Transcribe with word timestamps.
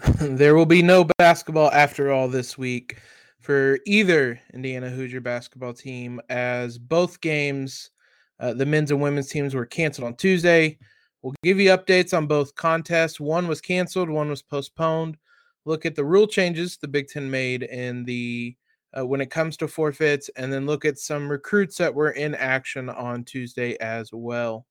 there 0.20 0.54
will 0.54 0.66
be 0.66 0.82
no 0.82 1.04
basketball 1.18 1.70
after 1.72 2.10
all 2.10 2.28
this 2.28 2.56
week 2.56 2.98
for 3.40 3.78
either 3.86 4.40
Indiana 4.54 4.88
Hoosier 4.88 5.20
basketball 5.20 5.74
team, 5.74 6.20
as 6.30 6.78
both 6.78 7.20
games, 7.20 7.90
uh, 8.38 8.54
the 8.54 8.64
men's 8.64 8.90
and 8.90 9.00
women's 9.00 9.28
teams, 9.28 9.54
were 9.54 9.66
canceled 9.66 10.06
on 10.06 10.14
Tuesday. 10.14 10.78
We'll 11.22 11.34
give 11.42 11.60
you 11.60 11.70
updates 11.70 12.16
on 12.16 12.26
both 12.26 12.54
contests. 12.54 13.20
One 13.20 13.46
was 13.46 13.60
canceled, 13.60 14.08
one 14.08 14.30
was 14.30 14.42
postponed. 14.42 15.18
Look 15.66 15.84
at 15.84 15.94
the 15.94 16.04
rule 16.04 16.26
changes 16.26 16.78
the 16.78 16.88
Big 16.88 17.08
Ten 17.08 17.30
made 17.30 17.64
in 17.64 18.04
the 18.04 18.56
uh, 18.98 19.06
when 19.06 19.20
it 19.20 19.30
comes 19.30 19.56
to 19.58 19.68
forfeits, 19.68 20.30
and 20.36 20.52
then 20.52 20.66
look 20.66 20.84
at 20.84 20.98
some 20.98 21.30
recruits 21.30 21.76
that 21.76 21.94
were 21.94 22.10
in 22.12 22.34
action 22.34 22.88
on 22.88 23.24
Tuesday 23.24 23.76
as 23.78 24.10
well. 24.12 24.66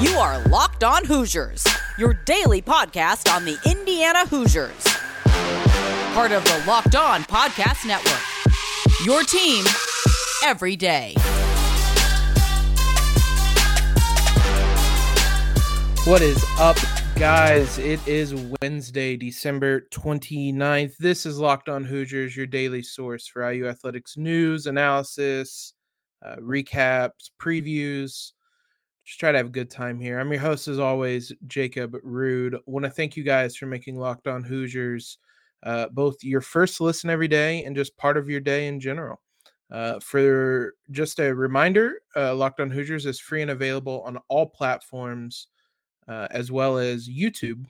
You 0.00 0.16
are 0.16 0.38
Locked 0.48 0.82
On 0.82 1.04
Hoosiers, 1.04 1.62
your 1.98 2.14
daily 2.14 2.62
podcast 2.62 3.30
on 3.30 3.44
the 3.44 3.58
Indiana 3.66 4.24
Hoosiers. 4.28 4.82
Part 6.14 6.32
of 6.32 6.42
the 6.44 6.64
Locked 6.66 6.94
On 6.94 7.22
Podcast 7.24 7.86
Network. 7.86 8.18
Your 9.04 9.22
team 9.24 9.62
every 10.42 10.74
day. 10.74 11.12
What 16.06 16.22
is 16.22 16.42
up, 16.58 16.78
guys? 17.16 17.76
It 17.76 18.00
is 18.08 18.34
Wednesday, 18.62 19.18
December 19.18 19.82
29th. 19.90 20.96
This 20.96 21.26
is 21.26 21.38
Locked 21.38 21.68
On 21.68 21.84
Hoosiers, 21.84 22.34
your 22.34 22.46
daily 22.46 22.82
source 22.82 23.26
for 23.26 23.52
IU 23.52 23.68
athletics 23.68 24.16
news, 24.16 24.66
analysis, 24.66 25.74
uh, 26.24 26.36
recaps, 26.36 27.28
previews 27.38 28.32
just 29.10 29.18
try 29.18 29.32
to 29.32 29.38
have 29.38 29.48
a 29.48 29.50
good 29.50 29.68
time 29.68 29.98
here. 29.98 30.20
I'm 30.20 30.30
your 30.30 30.40
host, 30.40 30.68
as 30.68 30.78
always, 30.78 31.32
Jacob 31.48 31.96
Rude. 32.04 32.56
Want 32.66 32.84
to 32.84 32.90
thank 32.90 33.16
you 33.16 33.24
guys 33.24 33.56
for 33.56 33.66
making 33.66 33.98
Locked 33.98 34.28
On 34.28 34.44
Hoosiers 34.44 35.18
uh, 35.64 35.88
both 35.88 36.22
your 36.22 36.40
first 36.40 36.80
listen 36.80 37.10
every 37.10 37.26
day 37.26 37.64
and 37.64 37.74
just 37.74 37.96
part 37.96 38.16
of 38.16 38.30
your 38.30 38.38
day 38.38 38.68
in 38.68 38.78
general. 38.78 39.20
Uh, 39.68 39.98
for 39.98 40.74
just 40.92 41.18
a 41.18 41.34
reminder, 41.34 42.02
uh, 42.14 42.32
Locked 42.36 42.60
On 42.60 42.70
Hoosiers 42.70 43.04
is 43.04 43.18
free 43.18 43.42
and 43.42 43.50
available 43.50 44.04
on 44.06 44.16
all 44.28 44.46
platforms, 44.46 45.48
uh, 46.06 46.28
as 46.30 46.52
well 46.52 46.78
as 46.78 47.08
YouTube 47.08 47.64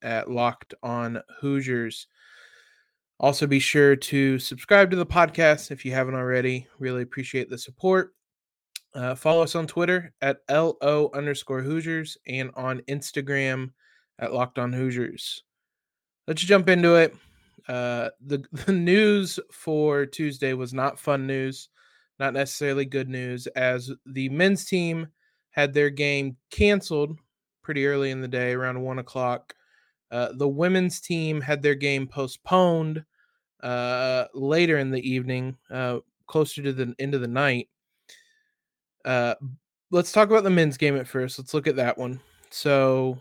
at 0.00 0.30
Locked 0.30 0.74
On 0.84 1.20
Hoosiers. 1.40 2.06
Also, 3.18 3.48
be 3.48 3.58
sure 3.58 3.96
to 3.96 4.38
subscribe 4.38 4.92
to 4.92 4.96
the 4.96 5.04
podcast 5.04 5.72
if 5.72 5.84
you 5.84 5.90
haven't 5.90 6.14
already. 6.14 6.68
Really 6.78 7.02
appreciate 7.02 7.50
the 7.50 7.58
support. 7.58 8.14
Uh, 8.94 9.14
follow 9.14 9.42
us 9.42 9.54
on 9.54 9.66
Twitter 9.66 10.12
at 10.22 10.38
LO 10.48 11.10
underscore 11.14 11.62
Hoosiers 11.62 12.16
and 12.28 12.50
on 12.54 12.80
Instagram 12.82 13.70
at 14.20 14.32
Locked 14.32 14.58
On 14.58 14.72
Hoosiers. 14.72 15.42
Let's 16.28 16.42
jump 16.42 16.68
into 16.68 16.94
it. 16.94 17.16
Uh, 17.68 18.10
the, 18.24 18.44
the 18.66 18.72
news 18.72 19.40
for 19.50 20.06
Tuesday 20.06 20.52
was 20.52 20.72
not 20.72 21.00
fun 21.00 21.26
news, 21.26 21.68
not 22.20 22.34
necessarily 22.34 22.84
good 22.84 23.08
news, 23.08 23.46
as 23.48 23.90
the 24.06 24.28
men's 24.28 24.64
team 24.64 25.08
had 25.50 25.72
their 25.72 25.90
game 25.90 26.36
canceled 26.50 27.18
pretty 27.62 27.86
early 27.86 28.10
in 28.10 28.20
the 28.20 28.28
day, 28.28 28.52
around 28.52 28.80
one 28.80 28.98
o'clock. 28.98 29.54
Uh, 30.10 30.28
the 30.36 30.48
women's 30.48 31.00
team 31.00 31.40
had 31.40 31.62
their 31.62 31.74
game 31.74 32.06
postponed 32.06 33.04
uh, 33.62 34.26
later 34.34 34.78
in 34.78 34.90
the 34.90 35.00
evening, 35.00 35.56
uh, 35.70 35.98
closer 36.26 36.62
to 36.62 36.72
the 36.72 36.94
end 36.98 37.14
of 37.14 37.20
the 37.20 37.26
night. 37.28 37.68
Uh, 39.04 39.34
let's 39.90 40.12
talk 40.12 40.28
about 40.28 40.44
the 40.44 40.50
men's 40.50 40.76
game 40.76 40.96
at 40.96 41.08
first. 41.08 41.38
Let's 41.38 41.54
look 41.54 41.66
at 41.66 41.76
that 41.76 41.98
one. 41.98 42.20
So, 42.50 43.18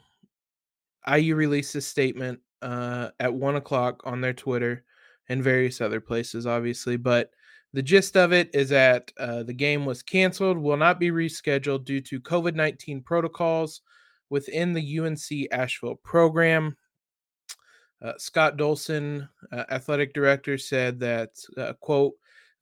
IU 1.07 1.35
released 1.35 1.75
a 1.75 1.81
statement 1.81 2.39
uh, 2.61 3.09
at 3.19 3.33
one 3.33 3.55
o'clock 3.55 4.01
on 4.05 4.21
their 4.21 4.33
Twitter 4.33 4.83
and 5.29 5.43
various 5.43 5.81
other 5.81 5.99
places, 5.99 6.45
obviously. 6.47 6.97
But 6.97 7.31
the 7.73 7.81
gist 7.81 8.15
of 8.15 8.31
it 8.31 8.49
is 8.53 8.69
that 8.69 9.11
uh, 9.17 9.43
the 9.43 9.53
game 9.53 9.85
was 9.85 10.03
canceled, 10.03 10.57
will 10.57 10.77
not 10.77 10.99
be 10.99 11.09
rescheduled 11.09 11.85
due 11.85 12.01
to 12.01 12.21
COVID 12.21 12.55
19 12.55 13.01
protocols 13.01 13.81
within 14.29 14.73
the 14.73 14.99
UNC 14.99 15.47
Asheville 15.51 15.99
program. 16.03 16.77
Uh, 18.01 18.13
Scott 18.17 18.57
Dolson, 18.57 19.27
uh, 19.51 19.63
athletic 19.71 20.13
director, 20.13 20.57
said 20.57 20.99
that, 20.99 21.29
uh, 21.57 21.73
quote, 21.79 22.13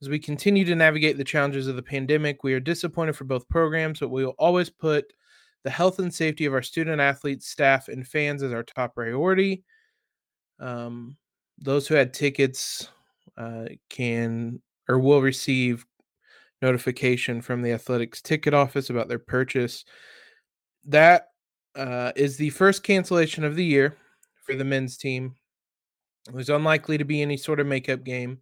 as 0.02 0.08
we 0.08 0.18
continue 0.18 0.64
to 0.64 0.74
navigate 0.74 1.16
the 1.16 1.22
challenges 1.22 1.68
of 1.68 1.76
the 1.76 1.82
pandemic, 1.82 2.42
we 2.42 2.54
are 2.54 2.60
disappointed 2.60 3.14
for 3.14 3.22
both 3.22 3.48
programs, 3.48 4.00
but 4.00 4.08
we 4.08 4.24
will 4.24 4.34
always 4.36 4.68
put 4.68 5.12
the 5.62 5.70
health 5.70 6.00
and 6.00 6.12
safety 6.12 6.44
of 6.44 6.52
our 6.52 6.62
student 6.62 7.00
athletes, 7.00 7.48
staff, 7.48 7.86
and 7.86 8.06
fans 8.06 8.42
as 8.42 8.52
our 8.52 8.64
top 8.64 8.96
priority. 8.96 9.62
Um, 10.58 11.16
those 11.56 11.86
who 11.86 11.94
had 11.94 12.12
tickets 12.12 12.88
uh, 13.36 13.66
can 13.88 14.60
or 14.88 14.98
will 14.98 15.22
receive 15.22 15.86
notification 16.60 17.40
from 17.40 17.62
the 17.62 17.70
athletics 17.70 18.20
ticket 18.20 18.54
office 18.54 18.90
about 18.90 19.06
their 19.06 19.20
purchase. 19.20 19.84
That 20.84 21.28
uh, 21.76 22.10
is 22.16 22.36
the 22.36 22.50
first 22.50 22.82
cancellation 22.82 23.44
of 23.44 23.54
the 23.54 23.64
year 23.64 23.96
for 24.44 24.56
the 24.56 24.64
men's 24.64 24.96
team. 24.96 25.36
There's 26.32 26.50
unlikely 26.50 26.98
to 26.98 27.04
be 27.04 27.22
any 27.22 27.36
sort 27.36 27.60
of 27.60 27.68
makeup 27.68 28.02
game 28.02 28.40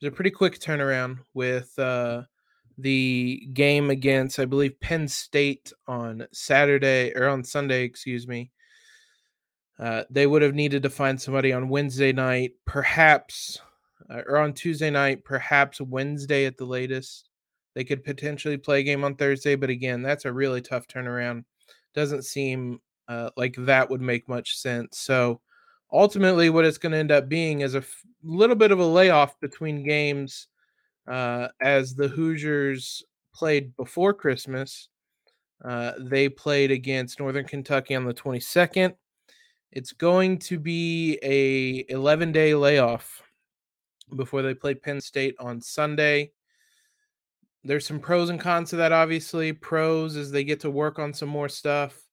was 0.00 0.08
a 0.08 0.14
pretty 0.14 0.30
quick 0.30 0.58
turnaround 0.58 1.18
with 1.34 1.76
uh, 1.78 2.22
the 2.78 3.48
game 3.52 3.90
against, 3.90 4.38
I 4.38 4.44
believe, 4.44 4.80
Penn 4.80 5.08
State 5.08 5.72
on 5.86 6.26
Saturday 6.32 7.12
or 7.14 7.28
on 7.28 7.44
Sunday, 7.44 7.84
excuse 7.84 8.26
me. 8.26 8.50
Uh, 9.78 10.04
they 10.10 10.26
would 10.26 10.42
have 10.42 10.54
needed 10.54 10.82
to 10.82 10.90
find 10.90 11.20
somebody 11.20 11.52
on 11.52 11.68
Wednesday 11.68 12.12
night, 12.12 12.52
perhaps, 12.64 13.60
uh, 14.08 14.22
or 14.26 14.38
on 14.38 14.52
Tuesday 14.52 14.90
night, 14.90 15.24
perhaps 15.24 15.80
Wednesday 15.80 16.46
at 16.46 16.56
the 16.56 16.64
latest. 16.64 17.28
They 17.74 17.84
could 17.84 18.04
potentially 18.04 18.56
play 18.56 18.80
a 18.80 18.84
game 18.84 19.02
on 19.02 19.16
Thursday, 19.16 19.56
but 19.56 19.70
again, 19.70 20.02
that's 20.02 20.26
a 20.26 20.32
really 20.32 20.60
tough 20.60 20.86
turnaround. 20.86 21.44
Doesn't 21.92 22.24
seem 22.24 22.80
uh, 23.08 23.30
like 23.36 23.56
that 23.58 23.90
would 23.90 24.00
make 24.00 24.28
much 24.28 24.56
sense. 24.56 24.98
So, 24.98 25.40
ultimately 25.94 26.50
what 26.50 26.64
it's 26.64 26.78
going 26.78 26.92
to 26.92 26.98
end 26.98 27.12
up 27.12 27.28
being 27.28 27.60
is 27.60 27.74
a 27.74 27.78
f- 27.78 28.02
little 28.22 28.56
bit 28.56 28.72
of 28.72 28.80
a 28.80 28.84
layoff 28.84 29.38
between 29.40 29.84
games 29.84 30.48
uh, 31.06 31.48
as 31.62 31.94
the 31.94 32.08
Hoosiers 32.08 33.04
played 33.32 33.74
before 33.76 34.12
Christmas. 34.12 34.88
Uh, 35.64 35.92
they 35.98 36.28
played 36.28 36.70
against 36.70 37.20
Northern 37.20 37.44
Kentucky 37.44 37.94
on 37.94 38.04
the 38.04 38.12
22nd. 38.12 38.94
It's 39.70 39.92
going 39.92 40.38
to 40.40 40.58
be 40.58 41.18
a 41.22 41.84
11 41.88 42.32
day 42.32 42.54
layoff 42.54 43.22
before 44.16 44.42
they 44.42 44.54
play 44.54 44.74
Penn 44.74 45.00
State 45.00 45.36
on 45.38 45.60
Sunday. 45.60 46.32
There's 47.62 47.86
some 47.86 47.98
pros 47.98 48.30
and 48.30 48.38
cons 48.38 48.70
to 48.70 48.76
that, 48.76 48.92
obviously. 48.92 49.52
Pros 49.52 50.16
is 50.16 50.30
they 50.30 50.44
get 50.44 50.60
to 50.60 50.70
work 50.70 50.98
on 50.98 51.14
some 51.14 51.28
more 51.28 51.48
stuff 51.48 52.03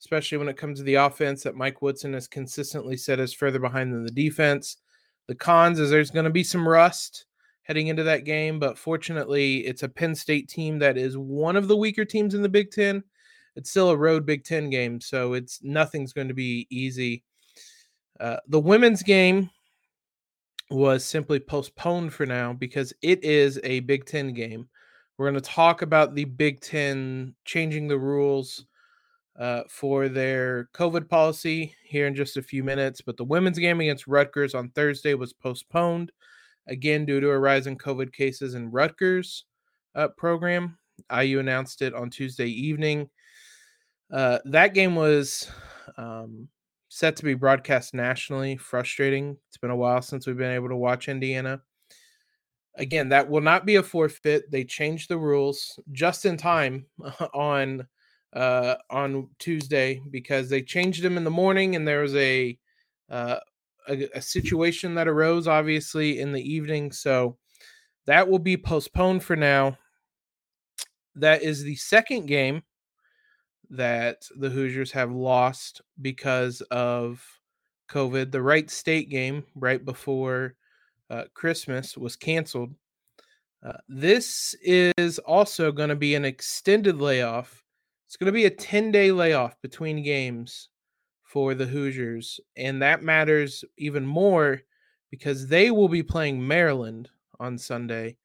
especially 0.00 0.38
when 0.38 0.48
it 0.48 0.56
comes 0.56 0.78
to 0.78 0.84
the 0.84 0.94
offense 0.94 1.42
that 1.42 1.56
Mike 1.56 1.82
Woodson 1.82 2.12
has 2.12 2.28
consistently 2.28 2.96
said 2.96 3.20
is 3.20 3.32
further 3.32 3.58
behind 3.58 3.92
than 3.92 4.04
the 4.04 4.10
defense. 4.10 4.76
The 5.26 5.34
cons 5.34 5.78
is 5.78 5.90
there's 5.90 6.10
going 6.10 6.24
to 6.24 6.30
be 6.30 6.44
some 6.44 6.66
rust 6.66 7.26
heading 7.62 7.88
into 7.88 8.02
that 8.04 8.24
game, 8.24 8.58
but 8.58 8.78
fortunately, 8.78 9.58
it's 9.66 9.82
a 9.82 9.88
Penn 9.88 10.14
State 10.14 10.48
team 10.48 10.78
that 10.78 10.96
is 10.96 11.18
one 11.18 11.56
of 11.56 11.68
the 11.68 11.76
weaker 11.76 12.04
teams 12.04 12.34
in 12.34 12.42
the 12.42 12.48
Big 12.48 12.70
Ten. 12.70 13.04
It's 13.56 13.70
still 13.70 13.90
a 13.90 13.96
road 13.96 14.24
Big 14.24 14.44
Ten 14.44 14.70
game, 14.70 15.00
so 15.00 15.34
it's 15.34 15.62
nothing's 15.62 16.12
going 16.12 16.28
to 16.28 16.34
be 16.34 16.66
easy. 16.70 17.24
Uh, 18.18 18.38
the 18.48 18.60
women's 18.60 19.02
game 19.02 19.50
was 20.70 21.04
simply 21.04 21.40
postponed 21.40 22.12
for 22.12 22.24
now 22.24 22.52
because 22.52 22.92
it 23.02 23.22
is 23.24 23.60
a 23.64 23.80
Big 23.80 24.06
Ten 24.06 24.32
game. 24.32 24.68
We're 25.16 25.30
going 25.30 25.42
to 25.42 25.50
talk 25.50 25.82
about 25.82 26.14
the 26.14 26.24
Big 26.24 26.60
Ten 26.60 27.34
changing 27.44 27.88
the 27.88 27.98
rules 27.98 28.64
uh, 29.38 29.62
for 29.68 30.08
their 30.08 30.68
COVID 30.74 31.08
policy 31.08 31.74
here 31.84 32.06
in 32.06 32.14
just 32.14 32.36
a 32.36 32.42
few 32.42 32.64
minutes. 32.64 33.00
But 33.00 33.16
the 33.16 33.24
women's 33.24 33.58
game 33.58 33.80
against 33.80 34.06
Rutgers 34.06 34.54
on 34.54 34.70
Thursday 34.70 35.14
was 35.14 35.32
postponed 35.32 36.12
again 36.66 37.06
due 37.06 37.20
to 37.20 37.30
a 37.30 37.38
rise 37.38 37.66
in 37.66 37.78
COVID 37.78 38.12
cases 38.12 38.54
in 38.54 38.70
Rutgers. 38.70 39.44
uh, 39.94 40.08
program. 40.08 40.78
IU 41.16 41.38
announced 41.38 41.82
it 41.82 41.94
on 41.94 42.10
Tuesday 42.10 42.48
evening. 42.48 43.08
Uh, 44.12 44.38
that 44.46 44.74
game 44.74 44.94
was 44.94 45.50
um, 45.96 46.48
set 46.88 47.16
to 47.16 47.24
be 47.24 47.34
broadcast 47.34 47.94
nationally. 47.94 48.56
Frustrating. 48.56 49.36
It's 49.48 49.58
been 49.58 49.70
a 49.70 49.76
while 49.76 50.02
since 50.02 50.26
we've 50.26 50.36
been 50.36 50.54
able 50.54 50.68
to 50.68 50.76
watch 50.76 51.08
Indiana. 51.08 51.60
Again, 52.76 53.08
that 53.10 53.28
will 53.28 53.40
not 53.40 53.66
be 53.66 53.76
a 53.76 53.82
forfeit. 53.82 54.50
They 54.50 54.64
changed 54.64 55.08
the 55.08 55.18
rules 55.18 55.78
just 55.92 56.24
in 56.24 56.36
time 56.36 56.86
on 57.34 57.86
uh, 58.32 58.76
on 58.90 59.28
Tuesday 59.38 60.00
because 60.10 60.48
they 60.48 60.62
changed 60.62 61.02
them 61.02 61.16
in 61.16 61.24
the 61.24 61.30
morning, 61.30 61.76
and 61.76 61.86
there 61.86 62.02
was 62.02 62.14
a, 62.14 62.58
uh, 63.10 63.36
a 63.88 64.08
a 64.14 64.22
situation 64.22 64.94
that 64.94 65.08
arose 65.08 65.48
obviously 65.48 66.20
in 66.20 66.32
the 66.32 66.42
evening. 66.42 66.92
So 66.92 67.36
that 68.06 68.28
will 68.28 68.38
be 68.38 68.56
postponed 68.56 69.22
for 69.22 69.36
now. 69.36 69.76
That 71.14 71.42
is 71.42 71.62
the 71.62 71.76
second 71.76 72.26
game 72.26 72.62
that 73.70 74.22
the 74.36 74.48
Hoosiers 74.48 74.92
have 74.92 75.12
lost 75.12 75.82
because 76.00 76.60
of 76.70 77.22
COVID. 77.90 78.30
The 78.30 78.42
Wright 78.42 78.70
State 78.70 79.10
game 79.10 79.44
right 79.54 79.84
before 79.84 80.54
uh, 81.10 81.24
Christmas 81.34 81.96
was 81.96 82.16
canceled. 82.16 82.74
Uh, 83.62 83.72
this 83.88 84.54
is 84.62 85.18
also 85.20 85.72
going 85.72 85.88
to 85.88 85.96
be 85.96 86.14
an 86.14 86.24
extended 86.24 87.00
layoff. 87.00 87.62
It's 88.08 88.16
going 88.16 88.26
to 88.26 88.32
be 88.32 88.46
a 88.46 88.50
10 88.50 88.90
day 88.90 89.12
layoff 89.12 89.60
between 89.60 90.02
games 90.02 90.70
for 91.24 91.54
the 91.54 91.66
Hoosiers. 91.66 92.40
And 92.56 92.80
that 92.80 93.02
matters 93.02 93.66
even 93.76 94.06
more 94.06 94.62
because 95.10 95.46
they 95.46 95.70
will 95.70 95.90
be 95.90 96.02
playing 96.02 96.46
Maryland 96.46 97.10
on 97.38 97.58
Sunday. 97.58 98.16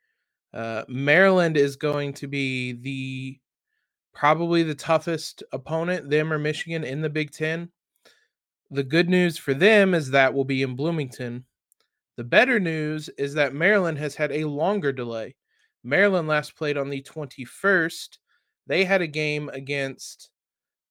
Uh, 0.53 0.85
Maryland 0.87 1.57
is 1.57 1.75
going 1.75 2.13
to 2.13 2.27
be 2.27 2.71
the 2.71 3.39
probably 4.13 4.63
the 4.63 4.73
toughest 4.73 5.43
opponent, 5.51 6.09
them 6.09 6.31
or 6.31 6.39
Michigan 6.39 6.85
in 6.85 7.01
the 7.01 7.09
Big 7.09 7.31
Ten. 7.31 7.69
The 8.71 8.83
good 8.83 9.09
news 9.09 9.37
for 9.37 9.53
them 9.53 9.93
is 9.93 10.11
that 10.11 10.33
will 10.33 10.45
be 10.45 10.61
in 10.61 10.77
Bloomington. 10.77 11.43
The 12.15 12.23
better 12.23 12.57
news 12.57 13.09
is 13.17 13.33
that 13.33 13.53
Maryland 13.53 13.97
has 13.97 14.15
had 14.15 14.31
a 14.31 14.45
longer 14.45 14.93
delay. 14.93 15.35
Maryland 15.83 16.29
last 16.29 16.55
played 16.55 16.77
on 16.77 16.89
the 16.89 17.01
21st. 17.01 18.19
They 18.67 18.85
had 18.85 19.01
a 19.01 19.07
game 19.07 19.49
against 19.49 20.29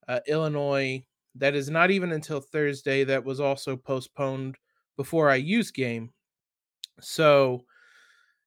uh, 0.08 0.20
Illinois 0.26 1.04
that 1.36 1.54
is 1.54 1.70
not 1.70 1.90
even 1.90 2.12
until 2.12 2.40
Thursday, 2.40 3.04
that 3.04 3.24
was 3.24 3.40
also 3.40 3.76
postponed 3.76 4.56
before 4.96 5.34
IU's 5.34 5.70
game. 5.70 6.10
So 7.00 7.64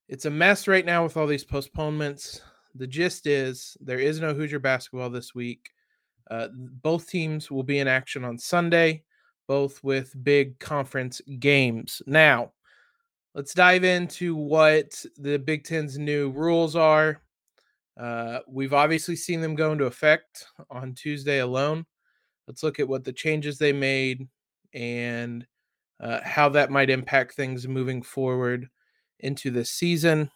it's 0.07 0.25
a 0.25 0.29
mess 0.29 0.67
right 0.67 0.85
now 0.85 1.03
with 1.03 1.17
all 1.17 1.25
these 1.25 1.43
postponements 1.43 2.41
the 2.75 2.87
gist 2.87 3.25
is 3.25 3.77
there 3.79 3.99
is 3.99 4.19
no 4.19 4.33
Hoosier 4.33 4.59
basketball 4.59 5.09
this 5.09 5.33
week. 5.33 5.71
Uh, 6.29 6.49
both 6.53 7.07
teams 7.07 7.49
will 7.49 7.63
be 7.63 7.79
in 7.79 7.87
action 7.87 8.23
on 8.25 8.37
Sunday, 8.37 9.03
both 9.47 9.83
with 9.83 10.13
big 10.23 10.59
conference 10.59 11.21
games. 11.39 12.01
Now, 12.05 12.51
let's 13.33 13.53
dive 13.53 13.83
into 13.83 14.35
what 14.35 15.05
the 15.17 15.37
Big 15.37 15.63
Ten's 15.63 15.97
new 15.97 16.31
rules 16.31 16.75
are. 16.75 17.21
Uh, 17.97 18.39
we've 18.47 18.73
obviously 18.73 19.15
seen 19.15 19.41
them 19.41 19.55
go 19.55 19.71
into 19.71 19.85
effect 19.85 20.45
on 20.69 20.93
Tuesday 20.93 21.39
alone. 21.39 21.85
Let's 22.47 22.63
look 22.63 22.79
at 22.79 22.87
what 22.87 23.03
the 23.03 23.13
changes 23.13 23.57
they 23.57 23.73
made 23.73 24.27
and 24.73 25.47
uh, 25.99 26.19
how 26.23 26.49
that 26.49 26.71
might 26.71 26.89
impact 26.89 27.33
things 27.33 27.67
moving 27.67 28.01
forward 28.01 28.69
into 29.19 29.49
the 29.49 29.63
season. 29.63 30.29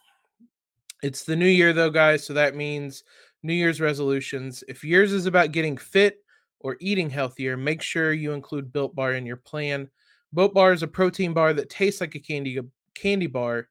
It's 1.04 1.24
the 1.24 1.36
new 1.36 1.48
year, 1.48 1.74
though, 1.74 1.90
guys. 1.90 2.26
So 2.26 2.34
that 2.34 2.56
means 2.56 3.04
New 3.44 3.54
Year's 3.54 3.82
resolutions. 3.82 4.64
If 4.68 4.84
yours 4.84 5.14
is 5.14 5.26
about 5.26 5.52
getting 5.52 5.78
fit 5.78 6.18
or 6.60 6.78
eating 6.80 7.10
healthier, 7.10 7.56
make 7.58 7.82
sure 7.82 8.14
you 8.14 8.34
include 8.34 8.74
Built 8.74 8.96
Bar 8.96 9.14
in 9.14 9.26
your 9.26 9.38
plan. 9.38 9.90
Built 10.34 10.54
Bar 10.54 10.74
is 10.74 10.84
a 10.84 10.88
protein 10.88 11.34
bar 11.34 11.54
that 11.54 11.70
tastes 11.70 12.02
like 12.02 12.16
a 12.16 12.20
candy 12.20 12.60
candy 12.96 13.28
bar, 13.28 13.70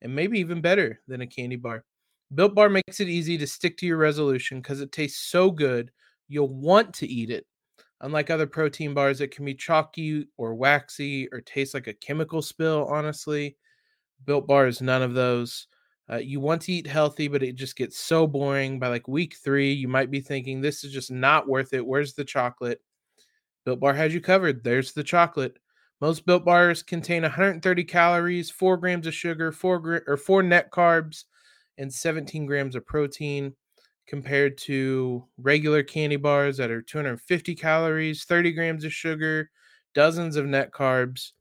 and 0.00 0.14
maybe 0.14 0.38
even 0.38 0.60
better 0.60 1.00
than 1.06 1.20
a 1.20 1.26
candy 1.26 1.56
bar. 1.56 1.84
Built 2.34 2.54
Bar 2.54 2.68
makes 2.68 3.00
it 3.00 3.08
easy 3.08 3.36
to 3.38 3.46
stick 3.46 3.76
to 3.78 3.86
your 3.86 3.96
resolution 3.96 4.60
because 4.60 4.80
it 4.80 4.92
tastes 4.92 5.30
so 5.30 5.50
good 5.50 5.90
you'll 6.28 6.54
want 6.54 6.94
to 6.94 7.06
eat 7.06 7.30
it. 7.30 7.44
Unlike 8.02 8.30
other 8.30 8.46
protein 8.46 8.94
bars 8.94 9.18
that 9.18 9.30
can 9.32 9.44
be 9.44 9.54
chalky 9.54 10.26
or 10.36 10.54
waxy 10.54 11.28
or 11.32 11.40
taste 11.40 11.74
like 11.74 11.86
a 11.86 11.92
chemical 11.92 12.40
spill, 12.40 12.86
honestly, 12.86 13.56
Built 14.24 14.46
Bar 14.46 14.68
is 14.68 14.80
none 14.80 15.02
of 15.02 15.14
those. 15.14 15.66
Uh, 16.10 16.16
you 16.16 16.40
want 16.40 16.62
to 16.62 16.72
eat 16.72 16.86
healthy, 16.86 17.28
but 17.28 17.42
it 17.42 17.56
just 17.56 17.76
gets 17.76 17.98
so 17.98 18.26
boring. 18.26 18.78
By 18.78 18.88
like 18.88 19.06
week 19.06 19.36
three, 19.42 19.72
you 19.72 19.88
might 19.88 20.10
be 20.10 20.20
thinking, 20.20 20.60
this 20.60 20.82
is 20.82 20.92
just 20.92 21.10
not 21.10 21.48
worth 21.48 21.72
it. 21.72 21.86
Where's 21.86 22.14
the 22.14 22.24
chocolate? 22.24 22.80
Built 23.64 23.80
Bar 23.80 23.94
has 23.94 24.14
you 24.14 24.20
covered. 24.20 24.64
There's 24.64 24.92
the 24.92 25.04
chocolate. 25.04 25.58
Most 26.00 26.24
Built 26.24 26.44
Bars 26.44 26.82
contain 26.82 27.22
130 27.22 27.84
calories, 27.84 28.50
4 28.50 28.76
grams 28.78 29.06
of 29.06 29.14
sugar, 29.14 29.52
4 29.52 29.78
gr- 29.78 29.98
or 30.06 30.16
4 30.16 30.42
net 30.42 30.70
carbs, 30.70 31.24
and 31.80 31.92
17 31.92 32.46
grams 32.46 32.76
of 32.76 32.86
protein 32.86 33.52
compared 34.06 34.56
to 34.58 35.26
regular 35.38 35.82
candy 35.82 36.16
bars 36.16 36.56
that 36.58 36.70
are 36.70 36.82
250 36.82 37.56
calories, 37.56 38.24
30 38.24 38.52
grams 38.52 38.84
of 38.84 38.92
sugar, 38.92 39.50
dozens 39.94 40.36
of 40.36 40.46
net 40.46 40.70
carbs, 40.70 41.32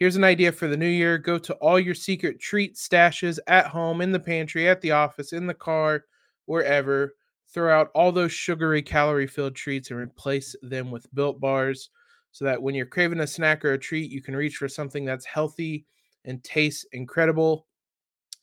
Here's 0.00 0.16
an 0.16 0.24
idea 0.24 0.50
for 0.50 0.66
the 0.66 0.78
new 0.78 0.88
year 0.88 1.18
go 1.18 1.36
to 1.36 1.52
all 1.56 1.78
your 1.78 1.94
secret 1.94 2.40
treat 2.40 2.74
stashes 2.74 3.38
at 3.46 3.66
home, 3.66 4.00
in 4.00 4.12
the 4.12 4.18
pantry, 4.18 4.66
at 4.66 4.80
the 4.80 4.92
office, 4.92 5.34
in 5.34 5.46
the 5.46 5.52
car, 5.52 6.04
wherever. 6.46 7.14
Throw 7.52 7.78
out 7.78 7.90
all 7.94 8.10
those 8.10 8.32
sugary, 8.32 8.80
calorie 8.80 9.26
filled 9.26 9.56
treats 9.56 9.90
and 9.90 10.00
replace 10.00 10.56
them 10.62 10.90
with 10.90 11.12
built 11.14 11.38
bars 11.38 11.90
so 12.32 12.46
that 12.46 12.62
when 12.62 12.74
you're 12.74 12.86
craving 12.86 13.20
a 13.20 13.26
snack 13.26 13.62
or 13.62 13.72
a 13.72 13.78
treat, 13.78 14.10
you 14.10 14.22
can 14.22 14.34
reach 14.34 14.56
for 14.56 14.68
something 14.68 15.04
that's 15.04 15.26
healthy 15.26 15.84
and 16.24 16.42
tastes 16.44 16.86
incredible. 16.92 17.66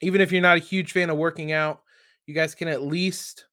Even 0.02 0.22
if 0.22 0.32
you're 0.32 0.42
not 0.42 0.58
a 0.58 0.62
huge 0.62 0.92
fan 0.92 1.10
of 1.10 1.18
working 1.18 1.52
out, 1.52 1.82
you 2.26 2.34
guys 2.34 2.54
can 2.54 2.68
at 2.68 2.84
least 2.84 3.48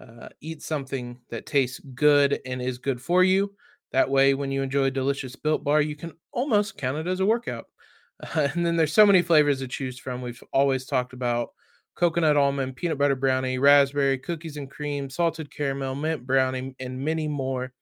uh, 0.00 0.28
eat 0.40 0.62
something 0.62 1.20
that 1.30 1.46
tastes 1.46 1.80
good 1.94 2.40
and 2.46 2.62
is 2.62 2.78
good 2.78 3.00
for 3.00 3.24
you. 3.24 3.52
That 3.92 4.08
way, 4.08 4.34
when 4.34 4.52
you 4.52 4.62
enjoy 4.62 4.84
a 4.84 4.90
delicious 4.90 5.34
built 5.34 5.64
bar, 5.64 5.80
you 5.80 5.96
can 5.96 6.12
almost 6.32 6.78
count 6.78 6.98
it 6.98 7.08
as 7.08 7.20
a 7.20 7.26
workout. 7.26 7.66
Uh, 8.22 8.48
and 8.54 8.64
then 8.64 8.76
there's 8.76 8.92
so 8.92 9.06
many 9.06 9.22
flavors 9.22 9.58
to 9.60 9.68
choose 9.68 9.98
from. 9.98 10.22
We've 10.22 10.42
always 10.52 10.86
talked 10.86 11.12
about 11.12 11.50
coconut 11.96 12.36
almond, 12.36 12.76
peanut 12.76 12.98
butter 12.98 13.16
brownie, 13.16 13.58
raspberry, 13.58 14.18
cookies 14.18 14.56
and 14.56 14.70
cream, 14.70 15.10
salted 15.10 15.54
caramel, 15.54 15.94
mint 15.94 16.26
brownie, 16.26 16.74
and 16.78 16.98
many 16.98 17.26
more. 17.28 17.72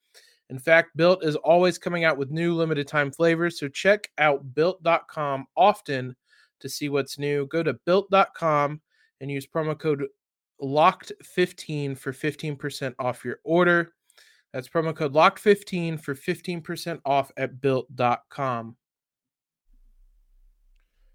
In 0.50 0.58
fact, 0.58 0.96
Built 0.96 1.24
is 1.24 1.36
always 1.36 1.76
coming 1.76 2.04
out 2.04 2.16
with 2.16 2.30
new 2.30 2.54
limited 2.54 2.88
time 2.88 3.12
flavors. 3.12 3.60
So 3.60 3.68
check 3.68 4.08
out 4.16 4.54
built.com 4.54 5.46
often 5.56 6.16
to 6.60 6.68
see 6.68 6.88
what's 6.88 7.18
new. 7.18 7.46
Go 7.46 7.62
to 7.62 7.74
built.com 7.84 8.80
and 9.20 9.30
use 9.30 9.46
promo 9.46 9.78
code 9.78 10.04
locked15 10.62 11.96
for 11.96 12.12
15% 12.12 12.94
off 12.98 13.24
your 13.24 13.38
order. 13.44 13.92
That's 14.52 14.68
promo 14.68 14.94
code 14.94 15.14
LOCK15 15.14 16.00
for 16.00 16.14
15% 16.14 17.00
off 17.04 17.30
at 17.36 17.60
built.com. 17.60 18.76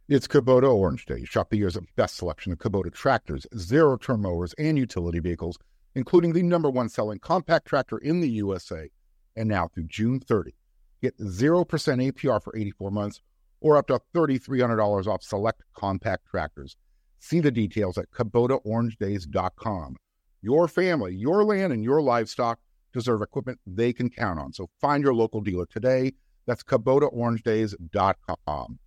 It's 0.09 0.27
Kubota 0.27 0.71
Orange 0.71 1.05
Day. 1.05 1.23
Shop 1.23 1.50
the 1.50 1.57
year's 1.57 1.77
best 1.95 2.17
selection 2.17 2.51
of 2.51 2.59
Kubota 2.59 2.93
tractors, 2.93 3.47
zero 3.57 3.97
turn 3.97 4.21
mowers, 4.21 4.53
and 4.59 4.77
utility 4.77 5.19
vehicles, 5.19 5.57
including 5.95 6.33
the 6.33 6.43
number 6.43 6.69
one 6.69 6.89
selling 6.89 7.19
compact 7.19 7.67
tractor 7.67 7.97
in 8.00 8.19
the 8.19 8.29
USA. 8.29 8.89
And 9.35 9.50
now 9.50 9.69
through 9.69 9.85
June 9.85 10.19
30, 10.19 10.53
get 11.01 11.17
0% 11.17 11.65
APR 11.65 12.43
for 12.43 12.55
84 12.55 12.91
months 12.91 13.21
or 13.63 13.77
up 13.77 13.88
to 13.88 14.00
$3,300 14.13 15.08
off 15.08 15.24
select 15.24 15.63
compact 15.75 16.27
tractors. 16.29 16.77
See 17.20 17.39
the 17.39 17.50
details 17.50 17.98
at 17.98 18.12
KubotaOrangeDays.com. 18.12 19.96
Your 20.41 20.67
family, 20.67 21.15
your 21.15 21.43
land, 21.46 21.74
and 21.74 21.84
your 21.84 22.01
livestock 22.01 22.60
deserve 22.91 23.22
equipment 23.22 23.60
they 23.65 23.93
can 23.93 24.10
count 24.10 24.39
on. 24.39 24.51
So 24.53 24.70
find 24.82 25.03
your 25.03 25.15
local 25.15 25.41
dealer 25.41 25.65
today. 25.65 26.12
That's 26.46 26.63
KubotaOrangeDays.com. 26.63 28.79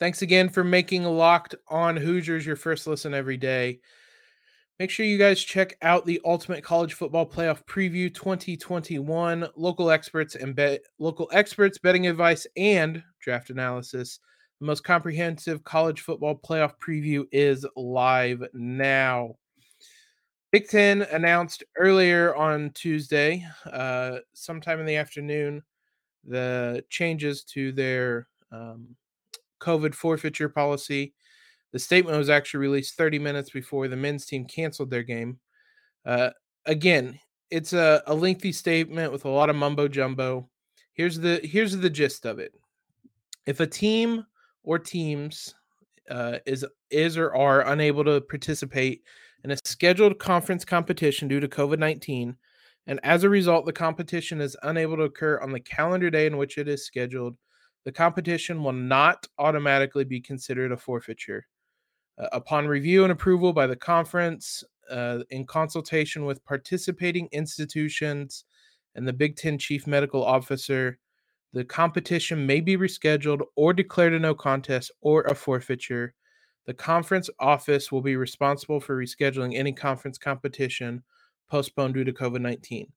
Thanks 0.00 0.22
again 0.22 0.48
for 0.48 0.64
making 0.64 1.04
Locked 1.04 1.54
on 1.68 1.96
Hoosiers 1.96 2.44
your 2.44 2.56
first 2.56 2.88
listen 2.88 3.14
every 3.14 3.36
day. 3.36 3.78
Make 4.82 4.90
sure 4.90 5.06
you 5.06 5.16
guys 5.16 5.40
check 5.40 5.76
out 5.82 6.06
the 6.06 6.20
Ultimate 6.24 6.64
College 6.64 6.94
Football 6.94 7.24
Playoff 7.24 7.64
Preview 7.66 8.12
2021. 8.12 9.46
Local 9.54 9.92
experts 9.92 10.34
and 10.34 10.56
bet 10.56 10.80
local 10.98 11.30
experts, 11.32 11.78
betting 11.78 12.08
advice, 12.08 12.48
and 12.56 13.00
draft 13.20 13.50
analysis. 13.50 14.18
The 14.58 14.66
most 14.66 14.82
comprehensive 14.82 15.62
college 15.62 16.00
football 16.00 16.34
playoff 16.34 16.72
preview 16.84 17.26
is 17.30 17.64
live 17.76 18.42
now. 18.54 19.36
Big 20.50 20.66
Ten 20.66 21.02
announced 21.02 21.62
earlier 21.76 22.34
on 22.34 22.70
Tuesday, 22.70 23.46
uh, 23.70 24.16
sometime 24.32 24.80
in 24.80 24.86
the 24.86 24.96
afternoon, 24.96 25.62
the 26.24 26.84
changes 26.90 27.44
to 27.44 27.70
their 27.70 28.26
um, 28.50 28.96
COVID 29.60 29.94
forfeiture 29.94 30.48
policy. 30.48 31.14
The 31.72 31.78
statement 31.78 32.18
was 32.18 32.30
actually 32.30 32.60
released 32.60 32.96
30 32.96 33.18
minutes 33.18 33.50
before 33.50 33.88
the 33.88 33.96
men's 33.96 34.26
team 34.26 34.44
canceled 34.44 34.90
their 34.90 35.02
game. 35.02 35.38
Uh, 36.04 36.30
again, 36.66 37.18
it's 37.50 37.72
a, 37.72 38.02
a 38.06 38.14
lengthy 38.14 38.52
statement 38.52 39.12
with 39.12 39.24
a 39.24 39.30
lot 39.30 39.50
of 39.50 39.56
mumbo 39.56 39.88
jumbo. 39.88 40.48
Here's 40.94 41.18
the 41.18 41.40
here's 41.42 41.76
the 41.76 41.90
gist 41.90 42.26
of 42.26 42.38
it. 42.38 42.52
If 43.46 43.60
a 43.60 43.66
team 43.66 44.26
or 44.62 44.78
teams 44.78 45.54
uh, 46.10 46.38
is 46.46 46.64
is 46.90 47.16
or 47.16 47.34
are 47.34 47.66
unable 47.68 48.04
to 48.04 48.20
participate 48.20 49.02
in 49.44 49.50
a 49.50 49.58
scheduled 49.64 50.18
conference 50.18 50.64
competition 50.64 51.28
due 51.28 51.40
to 51.40 51.48
COVID 51.48 51.78
nineteen, 51.78 52.36
and 52.86 53.00
as 53.02 53.24
a 53.24 53.28
result, 53.28 53.64
the 53.64 53.72
competition 53.72 54.40
is 54.40 54.56
unable 54.62 54.96
to 54.96 55.04
occur 55.04 55.40
on 55.40 55.52
the 55.52 55.60
calendar 55.60 56.10
day 56.10 56.26
in 56.26 56.36
which 56.36 56.58
it 56.58 56.68
is 56.68 56.84
scheduled, 56.84 57.36
the 57.84 57.92
competition 57.92 58.62
will 58.62 58.72
not 58.72 59.26
automatically 59.38 60.04
be 60.04 60.20
considered 60.20 60.72
a 60.72 60.76
forfeiture. 60.76 61.46
Uh, 62.18 62.28
upon 62.32 62.66
review 62.66 63.04
and 63.04 63.12
approval 63.12 63.52
by 63.52 63.66
the 63.66 63.76
conference, 63.76 64.62
uh, 64.90 65.20
in 65.30 65.46
consultation 65.46 66.24
with 66.24 66.44
participating 66.44 67.28
institutions 67.32 68.44
and 68.94 69.06
the 69.06 69.12
Big 69.12 69.36
Ten 69.36 69.58
chief 69.58 69.86
medical 69.86 70.22
officer, 70.22 70.98
the 71.52 71.64
competition 71.64 72.46
may 72.46 72.60
be 72.60 72.76
rescheduled 72.76 73.42
or 73.56 73.72
declared 73.72 74.14
a 74.14 74.18
no 74.18 74.34
contest 74.34 74.90
or 75.00 75.22
a 75.22 75.34
forfeiture. 75.34 76.14
The 76.66 76.74
conference 76.74 77.28
office 77.40 77.90
will 77.90 78.02
be 78.02 78.16
responsible 78.16 78.80
for 78.80 78.96
rescheduling 78.96 79.56
any 79.56 79.72
conference 79.72 80.18
competition 80.18 81.02
postponed 81.50 81.94
due 81.94 82.04
to 82.04 82.12
COVID 82.12 82.40
19. 82.40 82.90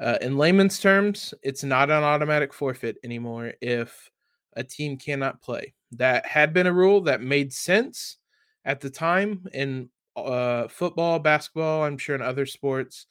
Uh, 0.00 0.18
in 0.22 0.36
layman's 0.36 0.80
terms, 0.80 1.34
it's 1.42 1.62
not 1.62 1.90
an 1.90 2.02
automatic 2.02 2.54
forfeit 2.54 2.96
anymore 3.04 3.52
if 3.60 4.10
a 4.56 4.64
team 4.64 4.96
cannot 4.96 5.42
play. 5.42 5.74
That 5.92 6.24
had 6.26 6.52
been 6.52 6.66
a 6.66 6.72
rule 6.72 7.02
that 7.02 7.22
made 7.22 7.52
sense 7.52 8.16
at 8.64 8.80
the 8.80 8.90
time 8.90 9.46
in 9.52 9.88
uh, 10.16 10.68
football, 10.68 11.18
basketball, 11.18 11.84
I'm 11.84 11.98
sure 11.98 12.14
in 12.14 12.22
other 12.22 12.46
sports. 12.46 13.06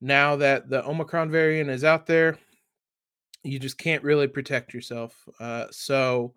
Now 0.00 0.36
that 0.36 0.68
the 0.68 0.84
Omicron 0.84 1.30
variant 1.30 1.70
is 1.70 1.84
out 1.84 2.06
there, 2.06 2.38
you 3.44 3.58
just 3.58 3.78
can't 3.78 4.02
really 4.02 4.26
protect 4.26 4.74
yourself. 4.74 5.16
Uh, 5.38 5.66
so 5.70 6.34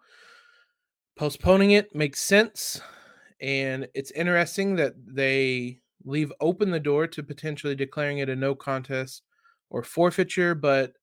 postponing 1.15 1.71
it 1.71 1.95
makes 1.95 2.21
sense. 2.21 2.81
And 3.41 3.87
it's 3.93 4.11
interesting 4.11 4.75
that 4.75 4.93
they 5.05 5.79
leave 6.03 6.31
open 6.39 6.69
the 6.71 6.79
door 6.79 7.07
to 7.07 7.23
potentially 7.23 7.75
declaring 7.75 8.19
it 8.19 8.29
a 8.29 8.35
no 8.35 8.55
contest 8.55 9.23
or 9.69 9.83
forfeiture, 9.83 10.55
but 10.55 10.93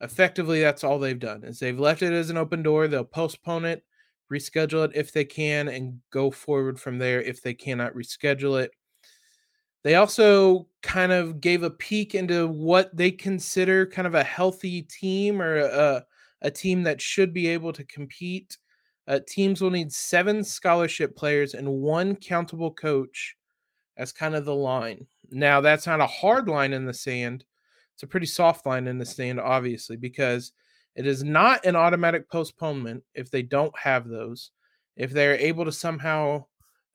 effectively 0.00 0.60
that's 0.60 0.82
all 0.82 0.98
they've 0.98 1.18
done 1.18 1.44
is 1.44 1.58
they've 1.58 1.78
left 1.78 2.02
it 2.02 2.12
as 2.12 2.30
an 2.30 2.36
open 2.36 2.62
door. 2.62 2.88
They'll 2.88 3.04
postpone 3.04 3.64
it, 3.64 3.84
reschedule 4.32 4.84
it 4.84 4.92
if 4.94 5.12
they 5.12 5.24
can, 5.24 5.68
and 5.68 6.00
go 6.10 6.30
forward 6.30 6.78
from 6.78 6.98
there 6.98 7.20
if 7.22 7.42
they 7.42 7.54
cannot 7.54 7.94
reschedule 7.94 8.62
it. 8.62 8.72
They 9.82 9.94
also 9.94 10.66
kind 10.82 11.10
of 11.10 11.40
gave 11.40 11.62
a 11.62 11.70
peek 11.70 12.14
into 12.14 12.48
what 12.48 12.94
they 12.94 13.10
consider 13.10 13.86
kind 13.86 14.06
of 14.06 14.14
a 14.14 14.22
healthy 14.22 14.82
team 14.82 15.40
or 15.40 15.56
a, 15.56 16.04
a 16.42 16.50
team 16.50 16.82
that 16.82 17.00
should 17.00 17.32
be 17.32 17.48
able 17.48 17.72
to 17.72 17.84
compete. 17.84 18.58
Uh, 19.08 19.20
teams 19.26 19.60
will 19.60 19.70
need 19.70 19.92
seven 19.92 20.44
scholarship 20.44 21.16
players 21.16 21.54
and 21.54 21.68
one 21.68 22.14
countable 22.14 22.70
coach 22.70 23.36
as 23.96 24.12
kind 24.12 24.34
of 24.34 24.44
the 24.44 24.54
line. 24.54 25.06
Now, 25.30 25.60
that's 25.60 25.86
not 25.86 26.00
a 26.00 26.06
hard 26.06 26.48
line 26.48 26.72
in 26.72 26.84
the 26.84 26.94
sand. 26.94 27.44
It's 27.94 28.02
a 28.02 28.06
pretty 28.06 28.26
soft 28.26 28.66
line 28.66 28.86
in 28.86 28.98
the 28.98 29.06
sand, 29.06 29.40
obviously, 29.40 29.96
because 29.96 30.52
it 31.00 31.06
is 31.06 31.24
not 31.24 31.64
an 31.64 31.76
automatic 31.76 32.28
postponement 32.28 33.02
if 33.14 33.30
they 33.30 33.40
don't 33.40 33.72
have 33.78 34.06
those. 34.06 34.50
If 34.96 35.12
they're 35.12 35.38
able 35.38 35.64
to 35.64 35.72
somehow 35.72 36.44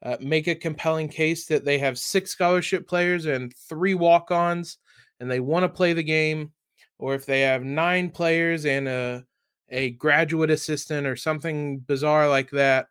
uh, 0.03 0.17
make 0.19 0.45
a 0.45 0.53
compelling 0.53 1.09
case 1.09 1.47
that 1.47 1.65
they 1.65 1.79
have 1.79 1.97
six 1.97 2.29
scholarship 2.29 2.87
players 2.87 3.25
and 3.25 3.51
three 3.67 3.95
walk 3.95 4.29
ons 4.29 4.77
and 5.19 5.31
they 5.31 5.39
want 5.39 5.63
to 5.63 5.69
play 5.69 5.93
the 5.93 6.03
game, 6.03 6.51
or 6.99 7.15
if 7.15 7.25
they 7.25 7.41
have 7.41 7.63
nine 7.63 8.11
players 8.11 8.67
and 8.67 8.87
a, 8.87 9.25
a 9.69 9.89
graduate 9.93 10.51
assistant 10.51 11.07
or 11.07 11.15
something 11.15 11.79
bizarre 11.79 12.29
like 12.29 12.51
that, 12.51 12.85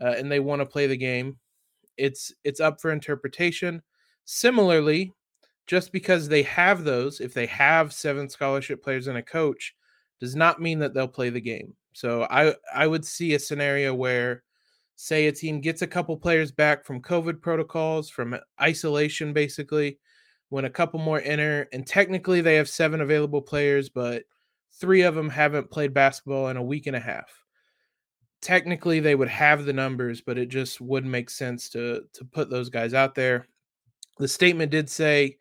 uh, 0.00 0.14
and 0.16 0.30
they 0.30 0.38
want 0.38 0.60
to 0.60 0.66
play 0.66 0.86
the 0.86 0.96
game, 0.96 1.36
it's 1.96 2.32
it's 2.44 2.60
up 2.60 2.80
for 2.80 2.92
interpretation. 2.92 3.82
Similarly, 4.26 5.12
just 5.66 5.90
because 5.90 6.28
they 6.28 6.44
have 6.44 6.84
those, 6.84 7.20
if 7.20 7.34
they 7.34 7.46
have 7.46 7.92
seven 7.92 8.28
scholarship 8.28 8.80
players 8.80 9.08
and 9.08 9.18
a 9.18 9.22
coach, 9.24 9.74
does 10.22 10.36
not 10.36 10.62
mean 10.62 10.78
that 10.78 10.94
they'll 10.94 11.08
play 11.08 11.30
the 11.30 11.40
game. 11.40 11.74
So 11.92 12.28
I 12.30 12.54
I 12.72 12.86
would 12.86 13.04
see 13.04 13.34
a 13.34 13.40
scenario 13.40 13.92
where 13.92 14.44
say 14.94 15.26
a 15.26 15.32
team 15.32 15.60
gets 15.60 15.82
a 15.82 15.86
couple 15.86 16.16
players 16.16 16.52
back 16.52 16.84
from 16.84 17.02
COVID 17.02 17.40
protocols, 17.40 18.08
from 18.08 18.38
isolation 18.60 19.32
basically, 19.32 19.98
when 20.50 20.64
a 20.64 20.70
couple 20.70 21.00
more 21.00 21.20
enter 21.24 21.68
and 21.72 21.84
technically 21.84 22.40
they 22.40 22.54
have 22.54 22.68
seven 22.68 23.00
available 23.00 23.42
players 23.42 23.88
but 23.88 24.22
three 24.80 25.02
of 25.02 25.16
them 25.16 25.28
haven't 25.28 25.70
played 25.70 25.92
basketball 25.92 26.48
in 26.48 26.56
a 26.56 26.62
week 26.62 26.86
and 26.86 26.94
a 26.94 27.00
half 27.00 27.42
technically 28.40 29.00
they 29.00 29.14
would 29.14 29.28
have 29.28 29.64
the 29.64 29.72
numbers, 29.72 30.20
but 30.20 30.36
it 30.36 30.50
just 30.50 30.80
wouldn't 30.80 31.10
make 31.10 31.30
sense 31.30 31.68
to 31.70 32.02
to 32.12 32.24
put 32.24 32.50
those 32.50 32.68
guys 32.68 32.94
out 32.94 33.14
there. 33.14 33.48
The 34.18 34.28
statement 34.28 34.70
did 34.70 34.88
say 34.88 35.38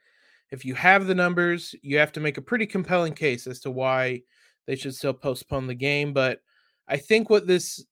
if 0.51 0.65
you 0.65 0.75
have 0.75 1.07
the 1.07 1.15
numbers, 1.15 1.75
you 1.81 1.97
have 1.97 2.11
to 2.13 2.19
make 2.19 2.37
a 2.37 2.41
pretty 2.41 2.65
compelling 2.65 3.13
case 3.13 3.47
as 3.47 3.59
to 3.61 3.71
why 3.71 4.21
they 4.67 4.75
should 4.75 4.95
still 4.95 5.13
postpone 5.13 5.67
the 5.67 5.75
game, 5.75 6.13
but 6.13 6.39
I 6.87 6.97
think 6.97 7.29
what 7.29 7.47
this 7.47 7.85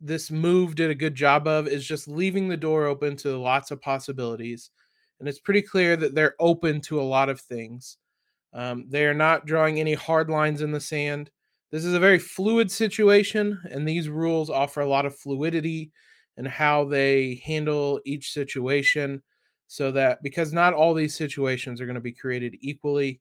this 0.00 0.30
move 0.30 0.76
did 0.76 0.90
a 0.90 0.94
good 0.94 1.14
job 1.14 1.48
of 1.48 1.66
is 1.66 1.86
just 1.86 2.06
leaving 2.06 2.48
the 2.48 2.56
door 2.56 2.86
open 2.86 3.16
to 3.16 3.36
lots 3.36 3.70
of 3.70 3.82
possibilities. 3.82 4.70
And 5.18 5.28
it's 5.28 5.40
pretty 5.40 5.62
clear 5.62 5.96
that 5.96 6.14
they're 6.14 6.36
open 6.38 6.80
to 6.82 7.00
a 7.00 7.02
lot 7.02 7.28
of 7.28 7.40
things. 7.40 7.98
Um, 8.52 8.86
they 8.88 9.04
are 9.06 9.14
not 9.14 9.46
drawing 9.46 9.80
any 9.80 9.94
hard 9.94 10.30
lines 10.30 10.62
in 10.62 10.70
the 10.70 10.80
sand. 10.80 11.30
This 11.72 11.84
is 11.84 11.94
a 11.94 12.00
very 12.00 12.20
fluid 12.20 12.70
situation, 12.70 13.60
and 13.70 13.86
these 13.86 14.08
rules 14.08 14.48
offer 14.48 14.80
a 14.80 14.88
lot 14.88 15.06
of 15.06 15.16
fluidity 15.16 15.90
in 16.36 16.44
how 16.44 16.84
they 16.84 17.42
handle 17.44 18.00
each 18.04 18.32
situation. 18.32 19.22
So 19.66 19.90
that 19.92 20.22
because 20.22 20.52
not 20.52 20.74
all 20.74 20.94
these 20.94 21.16
situations 21.16 21.80
are 21.80 21.86
going 21.86 21.94
to 21.94 22.00
be 22.00 22.12
created 22.12 22.54
equally, 22.60 23.20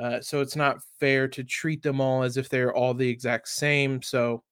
uh, 0.00 0.20
so 0.20 0.40
it's 0.40 0.56
not 0.56 0.82
fair 0.98 1.28
to 1.28 1.44
treat 1.44 1.82
them 1.82 2.00
all 2.00 2.22
as 2.22 2.38
if 2.38 2.48
they're 2.48 2.74
all 2.74 2.94
the 2.94 3.08
exact 3.08 3.48
same. 3.48 4.00
So, 4.00 4.42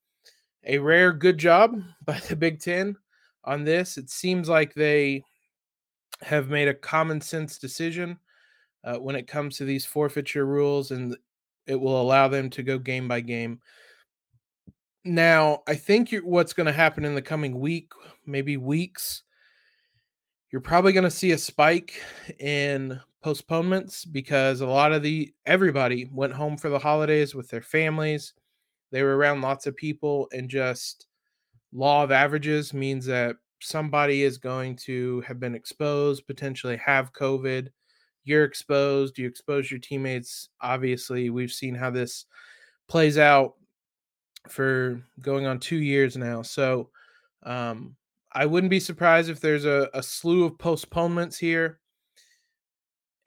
a 0.64 0.76
rare 0.78 1.12
good 1.12 1.38
job 1.38 1.80
by 2.04 2.18
the 2.28 2.36
Big 2.36 2.60
Ten 2.60 2.96
on 3.44 3.64
this. 3.64 3.96
It 3.96 4.10
seems 4.10 4.48
like 4.48 4.74
they 4.74 5.24
have 6.20 6.50
made 6.50 6.68
a 6.68 6.74
common 6.74 7.20
sense 7.20 7.58
decision 7.58 8.18
uh, 8.84 8.96
when 8.96 9.16
it 9.16 9.26
comes 9.26 9.56
to 9.56 9.64
these 9.64 9.86
forfeiture 9.86 10.44
rules, 10.44 10.90
and 10.90 11.16
it 11.66 11.76
will 11.76 11.98
allow 11.98 12.28
them 12.28 12.50
to 12.50 12.62
go 12.62 12.78
game 12.78 13.08
by 13.08 13.20
game. 13.20 13.60
Now, 15.04 15.62
I 15.66 15.76
think 15.76 16.14
what's 16.24 16.52
going 16.52 16.66
to 16.66 16.72
happen 16.72 17.06
in 17.06 17.14
the 17.14 17.22
coming 17.22 17.58
week, 17.58 17.92
maybe 18.26 18.58
weeks, 18.58 19.22
you're 20.50 20.60
probably 20.60 20.92
going 20.92 21.04
to 21.04 21.10
see 21.10 21.32
a 21.32 21.38
spike 21.38 22.02
in 22.38 23.00
postponements 23.22 24.04
because 24.04 24.60
a 24.60 24.66
lot 24.66 24.92
of 24.92 25.02
the 25.02 25.32
everybody 25.46 26.08
went 26.12 26.32
home 26.32 26.56
for 26.56 26.68
the 26.68 26.78
holidays 26.78 27.34
with 27.34 27.48
their 27.48 27.62
families. 27.62 28.34
They 28.90 29.02
were 29.02 29.16
around 29.16 29.42
lots 29.42 29.66
of 29.66 29.76
people 29.76 30.28
and 30.32 30.48
just 30.48 31.06
law 31.72 32.04
of 32.04 32.12
averages 32.12 32.72
means 32.72 33.04
that 33.06 33.36
somebody 33.60 34.22
is 34.22 34.38
going 34.38 34.76
to 34.76 35.20
have 35.22 35.40
been 35.40 35.54
exposed, 35.54 36.26
potentially 36.26 36.76
have 36.76 37.12
COVID 37.12 37.68
you're 38.28 38.44
exposed, 38.44 39.18
you 39.18 39.26
expose 39.26 39.70
your 39.70 39.80
teammates. 39.80 40.50
Obviously, 40.60 41.30
we've 41.30 41.50
seen 41.50 41.74
how 41.74 41.90
this 41.90 42.26
plays 42.86 43.16
out 43.16 43.54
for 44.48 45.00
going 45.20 45.46
on 45.46 45.58
two 45.58 45.78
years 45.78 46.14
now. 46.14 46.42
So 46.42 46.90
um, 47.44 47.96
I 48.32 48.44
wouldn't 48.44 48.70
be 48.70 48.80
surprised 48.80 49.30
if 49.30 49.40
there's 49.40 49.64
a, 49.64 49.88
a 49.94 50.02
slew 50.02 50.44
of 50.44 50.58
postponements 50.58 51.38
here. 51.38 51.80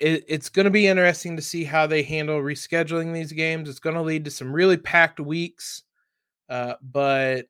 It, 0.01 0.25
it's 0.27 0.49
going 0.49 0.65
to 0.65 0.71
be 0.71 0.87
interesting 0.87 1.35
to 1.35 1.41
see 1.43 1.63
how 1.63 1.85
they 1.85 2.01
handle 2.01 2.41
rescheduling 2.41 3.13
these 3.13 3.31
games. 3.31 3.69
It's 3.69 3.79
going 3.79 3.95
to 3.95 4.01
lead 4.01 4.25
to 4.25 4.31
some 4.31 4.51
really 4.51 4.77
packed 4.77 5.19
weeks, 5.19 5.83
uh, 6.49 6.73
but 6.81 7.45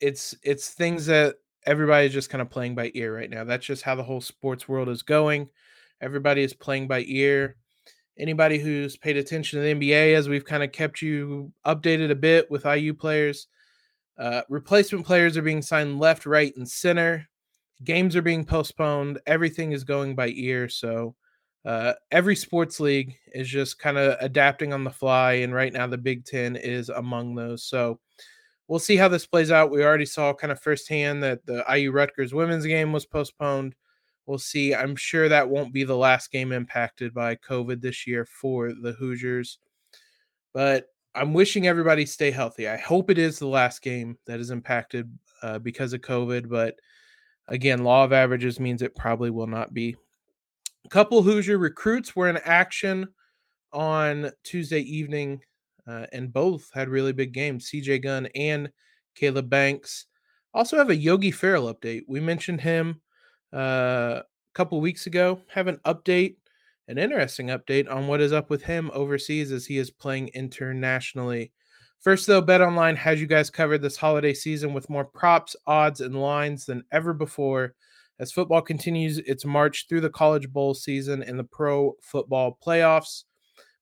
it's 0.00 0.34
it's 0.42 0.70
things 0.70 1.06
that 1.06 1.36
everybody's 1.66 2.14
just 2.14 2.30
kind 2.30 2.40
of 2.40 2.48
playing 2.48 2.74
by 2.74 2.90
ear 2.94 3.14
right 3.14 3.28
now. 3.28 3.44
That's 3.44 3.66
just 3.66 3.82
how 3.82 3.94
the 3.94 4.02
whole 4.02 4.22
sports 4.22 4.66
world 4.66 4.88
is 4.88 5.02
going. 5.02 5.50
Everybody 6.00 6.42
is 6.42 6.54
playing 6.54 6.88
by 6.88 7.04
ear. 7.06 7.56
Anybody 8.18 8.58
who's 8.58 8.96
paid 8.96 9.18
attention 9.18 9.58
to 9.58 9.62
the 9.62 9.74
NBA, 9.74 10.14
as 10.14 10.28
we've 10.28 10.44
kind 10.44 10.62
of 10.62 10.72
kept 10.72 11.02
you 11.02 11.52
updated 11.66 12.10
a 12.10 12.16
bit 12.16 12.50
with 12.50 12.64
IU 12.64 12.94
players, 12.94 13.48
uh, 14.18 14.42
replacement 14.48 15.04
players 15.04 15.36
are 15.36 15.42
being 15.42 15.62
signed 15.62 16.00
left, 16.00 16.24
right, 16.24 16.56
and 16.56 16.68
center. 16.68 17.28
Games 17.84 18.16
are 18.16 18.22
being 18.22 18.44
postponed. 18.44 19.20
Everything 19.26 19.72
is 19.72 19.84
going 19.84 20.14
by 20.16 20.28
ear. 20.28 20.68
So 20.68 21.14
uh, 21.64 21.92
every 22.10 22.36
sports 22.36 22.80
league 22.80 23.16
is 23.34 23.48
just 23.48 23.78
kind 23.78 23.98
of 23.98 24.16
adapting 24.20 24.72
on 24.72 24.84
the 24.84 24.90
fly. 24.90 25.34
And 25.34 25.54
right 25.54 25.72
now, 25.72 25.86
the 25.86 25.98
Big 25.98 26.24
Ten 26.24 26.56
is 26.56 26.88
among 26.88 27.34
those. 27.34 27.64
So 27.64 27.98
we'll 28.68 28.78
see 28.78 28.96
how 28.96 29.08
this 29.08 29.26
plays 29.26 29.50
out. 29.50 29.70
We 29.70 29.84
already 29.84 30.06
saw 30.06 30.32
kind 30.32 30.52
of 30.52 30.60
firsthand 30.60 31.22
that 31.22 31.44
the 31.46 31.64
IU 31.72 31.90
Rutgers 31.90 32.32
women's 32.32 32.66
game 32.66 32.92
was 32.92 33.06
postponed. 33.06 33.74
We'll 34.26 34.38
see. 34.38 34.74
I'm 34.74 34.94
sure 34.94 35.28
that 35.28 35.48
won't 35.48 35.72
be 35.72 35.84
the 35.84 35.96
last 35.96 36.30
game 36.30 36.52
impacted 36.52 37.14
by 37.14 37.36
COVID 37.36 37.80
this 37.80 38.06
year 38.06 38.26
for 38.26 38.72
the 38.72 38.92
Hoosiers. 38.92 39.58
But 40.52 40.88
I'm 41.14 41.32
wishing 41.32 41.66
everybody 41.66 42.04
stay 42.04 42.30
healthy. 42.30 42.68
I 42.68 42.76
hope 42.76 43.10
it 43.10 43.18
is 43.18 43.38
the 43.38 43.46
last 43.46 43.82
game 43.82 44.18
that 44.26 44.38
is 44.38 44.50
impacted 44.50 45.10
uh, 45.42 45.58
because 45.58 45.92
of 45.94 46.02
COVID. 46.02 46.48
But 46.48 46.74
again, 47.48 47.84
law 47.84 48.04
of 48.04 48.12
averages 48.12 48.60
means 48.60 48.82
it 48.82 48.94
probably 48.94 49.30
will 49.30 49.46
not 49.46 49.72
be. 49.72 49.96
Couple 50.90 51.22
Hoosier 51.22 51.58
recruits 51.58 52.16
were 52.16 52.28
in 52.28 52.38
action 52.38 53.08
on 53.72 54.30
Tuesday 54.44 54.80
evening 54.80 55.40
uh, 55.86 56.06
and 56.12 56.32
both 56.32 56.70
had 56.72 56.88
really 56.88 57.12
big 57.12 57.32
games. 57.32 57.70
CJ 57.70 58.02
Gunn 58.02 58.26
and 58.34 58.70
Kaleb 59.18 59.48
Banks 59.48 60.06
also 60.54 60.76
have 60.76 60.90
a 60.90 60.96
Yogi 60.96 61.30
Ferrell 61.30 61.72
update. 61.72 62.02
We 62.08 62.20
mentioned 62.20 62.60
him 62.60 63.00
uh, 63.54 64.20
a 64.20 64.24
couple 64.54 64.80
weeks 64.80 65.06
ago. 65.06 65.40
Have 65.48 65.66
an 65.66 65.78
update, 65.84 66.36
an 66.88 66.98
interesting 66.98 67.48
update 67.48 67.90
on 67.90 68.06
what 68.06 68.20
is 68.20 68.32
up 68.32 68.50
with 68.50 68.62
him 68.62 68.90
overseas 68.94 69.52
as 69.52 69.66
he 69.66 69.78
is 69.78 69.90
playing 69.90 70.28
internationally. 70.28 71.52
First, 72.00 72.26
though, 72.26 72.40
Bet 72.40 72.60
Online 72.60 72.96
has 72.96 73.20
you 73.20 73.26
guys 73.26 73.50
covered 73.50 73.82
this 73.82 73.96
holiday 73.96 74.32
season 74.32 74.72
with 74.72 74.88
more 74.88 75.04
props, 75.04 75.56
odds, 75.66 76.00
and 76.00 76.20
lines 76.20 76.64
than 76.64 76.84
ever 76.92 77.12
before 77.12 77.74
as 78.20 78.32
football 78.32 78.62
continues 78.62 79.18
its 79.18 79.44
march 79.44 79.86
through 79.88 80.00
the 80.00 80.10
college 80.10 80.50
bowl 80.50 80.74
season 80.74 81.22
and 81.22 81.38
the 81.38 81.44
pro 81.44 81.94
football 82.02 82.58
playoffs. 82.64 83.24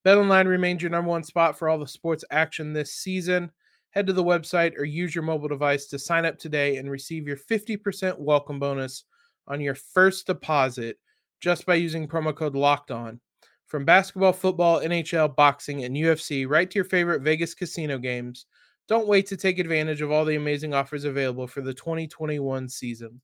BetOnline 0.04 0.46
remains 0.46 0.82
your 0.82 0.90
number 0.90 1.10
one 1.10 1.24
spot 1.24 1.58
for 1.58 1.68
all 1.68 1.78
the 1.78 1.86
sports 1.88 2.24
action 2.30 2.72
this 2.72 2.94
season. 2.94 3.50
Head 3.90 4.06
to 4.06 4.12
the 4.12 4.22
website 4.22 4.78
or 4.78 4.84
use 4.84 5.14
your 5.14 5.24
mobile 5.24 5.48
device 5.48 5.86
to 5.86 5.98
sign 5.98 6.24
up 6.24 6.38
today 6.38 6.76
and 6.76 6.90
receive 6.90 7.26
your 7.26 7.36
50% 7.36 8.18
welcome 8.18 8.60
bonus 8.60 9.04
on 9.48 9.60
your 9.60 9.74
first 9.74 10.26
deposit 10.26 10.98
just 11.40 11.66
by 11.66 11.74
using 11.74 12.06
promo 12.06 12.34
code 12.34 12.54
Locked 12.54 12.90
On. 12.90 13.20
From 13.66 13.84
basketball, 13.84 14.32
football, 14.32 14.80
NHL, 14.80 15.34
boxing, 15.34 15.84
and 15.84 15.96
UFC, 15.96 16.48
right 16.48 16.70
to 16.70 16.74
your 16.76 16.84
favorite 16.84 17.22
Vegas 17.22 17.54
casino 17.54 17.98
games. 17.98 18.46
Don't 18.86 19.08
wait 19.08 19.26
to 19.26 19.36
take 19.36 19.58
advantage 19.58 20.02
of 20.02 20.12
all 20.12 20.24
the 20.24 20.36
amazing 20.36 20.72
offers 20.72 21.04
available 21.04 21.48
for 21.48 21.62
the 21.62 21.74
2021 21.74 22.68
season. 22.68 23.20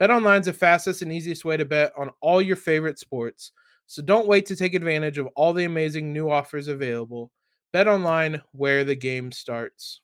BetOnline 0.00 0.40
is 0.40 0.46
the 0.46 0.52
fastest 0.52 1.02
and 1.02 1.12
easiest 1.12 1.44
way 1.44 1.56
to 1.56 1.64
bet 1.64 1.92
on 1.98 2.10
all 2.20 2.40
your 2.40 2.56
favorite 2.56 2.98
sports. 2.98 3.50
So 3.86 4.00
don't 4.00 4.28
wait 4.28 4.46
to 4.46 4.56
take 4.56 4.74
advantage 4.74 5.18
of 5.18 5.26
all 5.34 5.52
the 5.52 5.64
amazing 5.64 6.12
new 6.12 6.30
offers 6.30 6.68
available. 6.68 7.32
Bet 7.72 7.88
online 7.88 8.40
where 8.52 8.84
the 8.84 8.94
game 8.94 9.32
starts. 9.32 10.00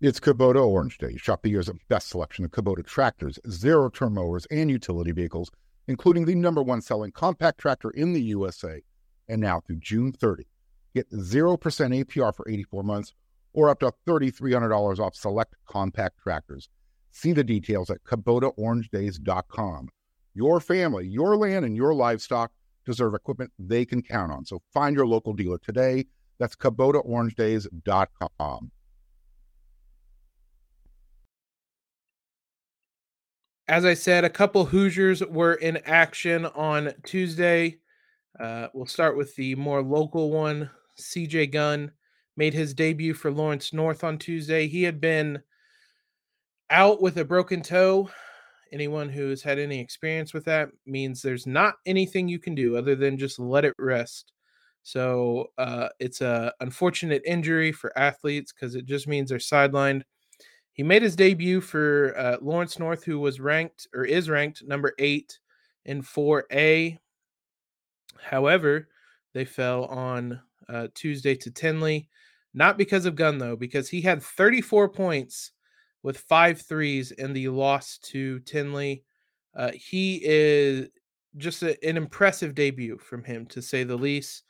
It's 0.00 0.18
Kubota 0.18 0.66
Orange 0.66 0.96
Day. 0.96 1.18
Shop 1.18 1.42
the 1.42 1.50
year's 1.50 1.68
best 1.90 2.08
selection 2.08 2.46
of 2.46 2.50
Kubota 2.50 2.86
tractors, 2.86 3.38
zero 3.50 3.90
turn 3.90 4.14
mowers, 4.14 4.46
and 4.50 4.70
utility 4.70 5.12
vehicles, 5.12 5.50
including 5.88 6.24
the 6.24 6.34
number 6.34 6.62
one 6.62 6.80
selling 6.80 7.12
compact 7.12 7.60
tractor 7.60 7.90
in 7.90 8.14
the 8.14 8.22
USA. 8.22 8.82
And 9.28 9.42
now 9.42 9.60
through 9.60 9.80
June 9.80 10.12
30, 10.12 10.46
get 10.94 11.10
0% 11.10 11.58
APR 11.58 12.34
for 12.34 12.48
84 12.48 12.82
months 12.82 13.12
or 13.52 13.68
up 13.68 13.80
to 13.80 13.92
$3,300 14.06 14.98
off 14.98 15.14
select 15.14 15.54
compact 15.66 16.18
tractors. 16.22 16.70
See 17.12 17.32
the 17.32 17.44
details 17.44 17.90
at 17.90 18.02
KubotaOrangeDays.com. 18.04 19.88
Your 20.34 20.60
family, 20.60 21.08
your 21.08 21.36
land, 21.36 21.64
and 21.64 21.76
your 21.76 21.94
livestock 21.94 22.52
deserve 22.86 23.14
equipment 23.14 23.52
they 23.58 23.84
can 23.84 24.00
count 24.02 24.30
on. 24.32 24.44
So 24.44 24.62
find 24.72 24.96
your 24.96 25.06
local 25.06 25.32
dealer 25.32 25.58
today. 25.58 26.06
That's 26.38 26.56
KubotaOrangeDays.com. 26.56 28.70
As 33.68 33.84
I 33.84 33.94
said, 33.94 34.24
a 34.24 34.30
couple 34.30 34.64
Hoosiers 34.64 35.24
were 35.24 35.54
in 35.54 35.76
action 35.84 36.46
on 36.46 36.92
Tuesday. 37.04 37.78
Uh, 38.38 38.68
we'll 38.74 38.86
start 38.86 39.16
with 39.16 39.34
the 39.36 39.54
more 39.54 39.82
local 39.82 40.30
one. 40.30 40.70
CJ 40.98 41.52
Gunn 41.52 41.92
made 42.36 42.54
his 42.54 42.74
debut 42.74 43.14
for 43.14 43.30
Lawrence 43.30 43.72
North 43.72 44.04
on 44.04 44.18
Tuesday. 44.18 44.66
He 44.66 44.82
had 44.82 45.00
been 45.00 45.42
out 46.70 47.02
with 47.02 47.16
a 47.16 47.24
broken 47.24 47.62
toe 47.62 48.10
anyone 48.72 49.08
who's 49.08 49.42
had 49.42 49.58
any 49.58 49.80
experience 49.80 50.32
with 50.32 50.44
that 50.44 50.68
means 50.86 51.20
there's 51.20 51.46
not 51.46 51.74
anything 51.86 52.28
you 52.28 52.38
can 52.38 52.54
do 52.54 52.76
other 52.76 52.94
than 52.94 53.18
just 53.18 53.38
let 53.38 53.64
it 53.64 53.74
rest. 53.78 54.32
So 54.82 55.48
uh, 55.58 55.88
it's 55.98 56.20
a 56.20 56.52
unfortunate 56.60 57.22
injury 57.26 57.72
for 57.72 57.96
athletes 57.98 58.52
because 58.52 58.74
it 58.74 58.86
just 58.86 59.06
means 59.06 59.30
they're 59.30 59.38
sidelined. 59.38 60.02
He 60.72 60.82
made 60.82 61.02
his 61.02 61.16
debut 61.16 61.60
for 61.60 62.14
uh, 62.16 62.36
Lawrence 62.40 62.78
North, 62.78 63.04
who 63.04 63.18
was 63.18 63.40
ranked 63.40 63.86
or 63.94 64.04
is 64.04 64.30
ranked 64.30 64.62
number 64.66 64.94
eight 64.98 65.38
in 65.84 66.02
4A. 66.02 66.98
However, 68.22 68.88
they 69.34 69.44
fell 69.44 69.84
on 69.86 70.40
uh, 70.68 70.88
Tuesday 70.94 71.34
to 71.36 71.50
Tindley, 71.50 72.08
not 72.54 72.78
because 72.78 73.06
of 73.06 73.14
Gunn 73.14 73.38
though, 73.38 73.56
because 73.56 73.88
he 73.88 74.00
had 74.00 74.22
34 74.22 74.88
points 74.88 75.52
with 76.02 76.18
five 76.18 76.60
threes 76.60 77.12
in 77.12 77.32
the 77.32 77.48
loss 77.48 77.98
to 77.98 78.40
Tindley. 78.40 79.04
Uh, 79.54 79.70
he 79.74 80.20
is 80.24 80.88
just 81.36 81.62
a, 81.62 81.76
an 81.86 81.96
impressive 81.96 82.54
debut 82.54 82.98
from 82.98 83.24
him, 83.24 83.46
to 83.46 83.62
say 83.62 83.84
the 83.84 83.96
least. 83.96 84.44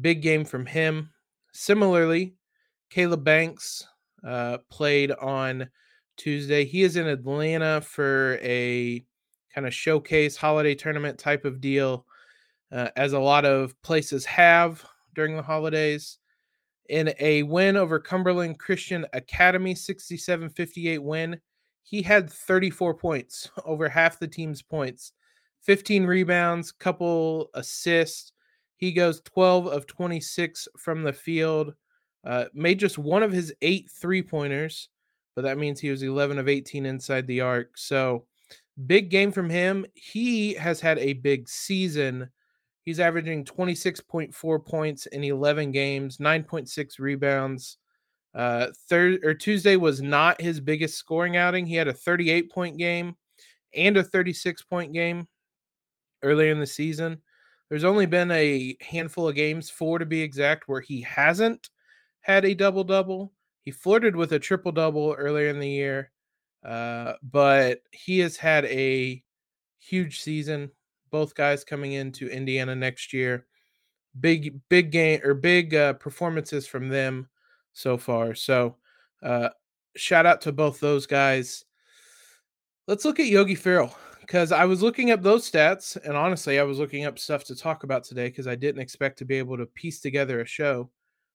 Big 0.00 0.22
game 0.22 0.44
from 0.44 0.66
him. 0.66 1.10
Similarly, 1.52 2.34
Kaleb 2.90 3.24
Banks 3.24 3.86
uh, 4.26 4.58
played 4.70 5.12
on 5.12 5.68
Tuesday. 6.16 6.64
He 6.64 6.82
is 6.82 6.96
in 6.96 7.06
Atlanta 7.06 7.80
for 7.80 8.38
a 8.42 9.04
kind 9.54 9.66
of 9.66 9.74
showcase 9.74 10.36
holiday 10.36 10.74
tournament 10.74 11.18
type 11.18 11.44
of 11.44 11.60
deal, 11.60 12.06
uh, 12.72 12.88
as 12.96 13.12
a 13.12 13.18
lot 13.18 13.44
of 13.44 13.80
places 13.82 14.24
have 14.24 14.84
during 15.14 15.36
the 15.36 15.42
holidays 15.42 16.18
in 16.88 17.12
a 17.18 17.42
win 17.44 17.76
over 17.76 17.98
Cumberland 17.98 18.58
Christian 18.58 19.06
Academy, 19.12 19.74
67 19.74 20.48
58 20.50 20.98
win. 20.98 21.40
He 21.82 22.02
had 22.02 22.30
34 22.30 22.94
points, 22.94 23.50
over 23.64 23.88
half 23.88 24.18
the 24.18 24.28
team's 24.28 24.62
points, 24.62 25.12
15 25.62 26.04
rebounds, 26.04 26.72
couple 26.72 27.50
assists. 27.54 28.32
He 28.76 28.92
goes 28.92 29.20
12 29.22 29.68
of 29.68 29.86
26 29.86 30.68
from 30.76 31.02
the 31.02 31.12
field, 31.12 31.74
uh, 32.24 32.46
made 32.52 32.78
just 32.78 32.98
one 32.98 33.22
of 33.22 33.32
his 33.32 33.54
eight 33.62 33.90
three 33.90 34.22
pointers, 34.22 34.88
but 35.34 35.42
that 35.42 35.58
means 35.58 35.80
he 35.80 35.90
was 35.90 36.02
11 36.02 36.38
of 36.38 36.48
18 36.48 36.84
inside 36.86 37.26
the 37.26 37.40
arc. 37.40 37.78
So, 37.78 38.24
big 38.86 39.08
game 39.10 39.32
from 39.32 39.48
him. 39.48 39.86
He 39.94 40.54
has 40.54 40.80
had 40.80 40.98
a 40.98 41.14
big 41.14 41.48
season 41.48 42.28
He's 42.86 43.00
averaging 43.00 43.44
26.4 43.44 44.64
points 44.64 45.06
in 45.06 45.24
11 45.24 45.72
games, 45.72 46.18
9.6 46.18 47.00
rebounds. 47.00 47.78
Uh, 48.32 48.68
third 48.88 49.24
or 49.24 49.34
Tuesday 49.34 49.74
was 49.74 50.00
not 50.00 50.40
his 50.40 50.60
biggest 50.60 50.96
scoring 50.96 51.36
outing. 51.36 51.66
He 51.66 51.74
had 51.74 51.88
a 51.88 51.92
38 51.92 52.52
point 52.52 52.78
game 52.78 53.16
and 53.74 53.96
a 53.96 54.04
36 54.04 54.62
point 54.62 54.92
game 54.92 55.26
earlier 56.22 56.52
in 56.52 56.60
the 56.60 56.66
season. 56.66 57.20
There's 57.68 57.82
only 57.82 58.06
been 58.06 58.30
a 58.30 58.76
handful 58.80 59.26
of 59.28 59.34
games, 59.34 59.68
four 59.68 59.98
to 59.98 60.06
be 60.06 60.22
exact, 60.22 60.68
where 60.68 60.80
he 60.80 61.00
hasn't 61.00 61.70
had 62.20 62.44
a 62.44 62.54
double 62.54 62.84
double. 62.84 63.32
He 63.62 63.72
flirted 63.72 64.14
with 64.14 64.32
a 64.32 64.38
triple 64.38 64.70
double 64.70 65.12
earlier 65.18 65.48
in 65.48 65.58
the 65.58 65.68
year, 65.68 66.12
uh, 66.64 67.14
but 67.20 67.80
he 67.90 68.20
has 68.20 68.36
had 68.36 68.64
a 68.66 69.24
huge 69.80 70.20
season 70.20 70.70
both 71.10 71.34
guys 71.34 71.64
coming 71.64 71.92
into 71.92 72.28
Indiana 72.28 72.74
next 72.74 73.12
year. 73.12 73.46
Big, 74.18 74.60
big 74.68 74.90
game 74.90 75.20
or 75.24 75.34
big 75.34 75.74
uh, 75.74 75.92
performances 75.94 76.66
from 76.66 76.88
them 76.88 77.28
so 77.72 77.98
far. 77.98 78.34
So, 78.34 78.76
uh, 79.22 79.50
shout 79.96 80.26
out 80.26 80.40
to 80.42 80.52
both 80.52 80.80
those 80.80 81.06
guys. 81.06 81.64
Let's 82.86 83.04
look 83.04 83.20
at 83.20 83.26
Yogi 83.26 83.54
Ferrell 83.54 83.96
because 84.20 84.52
I 84.52 84.64
was 84.64 84.82
looking 84.82 85.10
up 85.10 85.22
those 85.22 85.50
stats, 85.50 85.96
and 86.02 86.16
honestly, 86.16 86.58
I 86.58 86.64
was 86.64 86.78
looking 86.78 87.04
up 87.04 87.18
stuff 87.18 87.44
to 87.44 87.54
talk 87.54 87.84
about 87.84 88.04
today 88.04 88.28
because 88.28 88.46
I 88.46 88.54
didn't 88.54 88.80
expect 88.80 89.18
to 89.18 89.24
be 89.24 89.36
able 89.36 89.56
to 89.56 89.66
piece 89.66 90.00
together 90.00 90.40
a 90.40 90.46
show. 90.46 90.90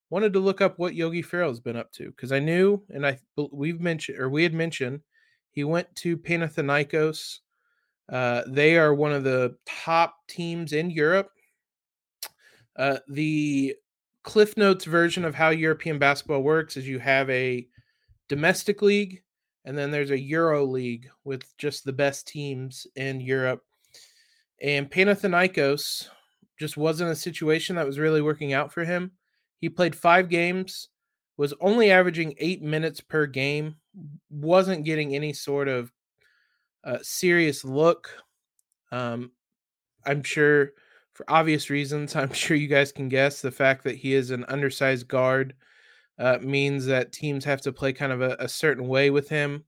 Wanted 0.09 0.33
to 0.33 0.39
look 0.39 0.59
up 0.59 0.77
what 0.77 0.95
Yogi 0.95 1.21
Ferrell's 1.21 1.61
been 1.61 1.77
up 1.77 1.91
to 1.93 2.07
because 2.07 2.31
I 2.31 2.39
knew, 2.39 2.83
and 2.89 3.05
I 3.05 3.17
we've 3.51 3.79
mentioned 3.79 4.19
or 4.19 4.29
we 4.29 4.43
had 4.43 4.53
mentioned 4.53 5.01
he 5.51 5.63
went 5.63 5.93
to 5.97 6.17
Panathinaikos 6.17 7.39
uh, 8.11 8.43
they 8.47 8.77
are 8.77 8.93
one 8.93 9.13
of 9.13 9.23
the 9.23 9.55
top 9.65 10.15
teams 10.27 10.73
in 10.73 10.89
Europe. 10.89 11.29
Uh, 12.75 12.97
the 13.07 13.75
Cliff 14.23 14.57
Notes 14.57 14.85
version 14.85 15.25
of 15.25 15.33
how 15.33 15.49
European 15.49 15.97
basketball 15.97 16.43
works 16.43 16.77
is 16.77 16.87
you 16.87 16.99
have 16.99 17.29
a 17.29 17.67
domestic 18.27 18.81
league 18.81 19.23
and 19.65 19.77
then 19.77 19.91
there's 19.91 20.11
a 20.11 20.19
Euro 20.19 20.65
league 20.65 21.09
with 21.23 21.45
just 21.57 21.85
the 21.85 21.93
best 21.93 22.27
teams 22.27 22.87
in 22.95 23.21
Europe. 23.21 23.63
And 24.61 24.89
Panathinaikos 24.89 26.07
just 26.59 26.77
wasn't 26.77 27.11
a 27.11 27.15
situation 27.15 27.75
that 27.75 27.85
was 27.85 27.99
really 27.99 28.21
working 28.21 28.53
out 28.53 28.71
for 28.73 28.83
him. 28.83 29.11
He 29.59 29.69
played 29.69 29.95
five 29.95 30.29
games, 30.29 30.89
was 31.37 31.53
only 31.61 31.91
averaging 31.91 32.35
eight 32.39 32.61
minutes 32.61 33.01
per 33.01 33.25
game, 33.25 33.75
wasn't 34.29 34.85
getting 34.85 35.15
any 35.15 35.33
sort 35.33 35.67
of 35.67 35.91
uh, 36.83 36.97
serious 37.01 37.63
look. 37.63 38.09
Um, 38.91 39.31
I'm 40.05 40.23
sure 40.23 40.71
for 41.13 41.29
obvious 41.29 41.69
reasons, 41.69 42.15
I'm 42.15 42.33
sure 42.33 42.57
you 42.57 42.67
guys 42.67 42.91
can 42.91 43.09
guess 43.09 43.41
the 43.41 43.51
fact 43.51 43.83
that 43.83 43.95
he 43.95 44.13
is 44.13 44.31
an 44.31 44.45
undersized 44.45 45.07
guard 45.07 45.53
uh, 46.19 46.37
means 46.41 46.85
that 46.85 47.11
teams 47.11 47.45
have 47.45 47.61
to 47.61 47.71
play 47.71 47.93
kind 47.93 48.11
of 48.11 48.21
a, 48.21 48.35
a, 48.39 48.47
certain 48.47 48.87
way 48.87 49.09
with 49.09 49.27
him 49.27 49.63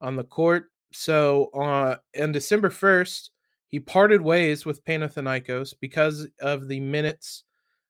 on 0.00 0.16
the 0.16 0.24
court. 0.24 0.66
So 0.92 1.50
uh, 1.54 1.96
on 2.20 2.30
December 2.30 2.70
1st, 2.70 3.30
he 3.66 3.80
parted 3.80 4.20
ways 4.20 4.64
with 4.64 4.84
Panathinaikos 4.84 5.74
because 5.80 6.28
of 6.40 6.68
the 6.68 6.80
minutes. 6.80 7.44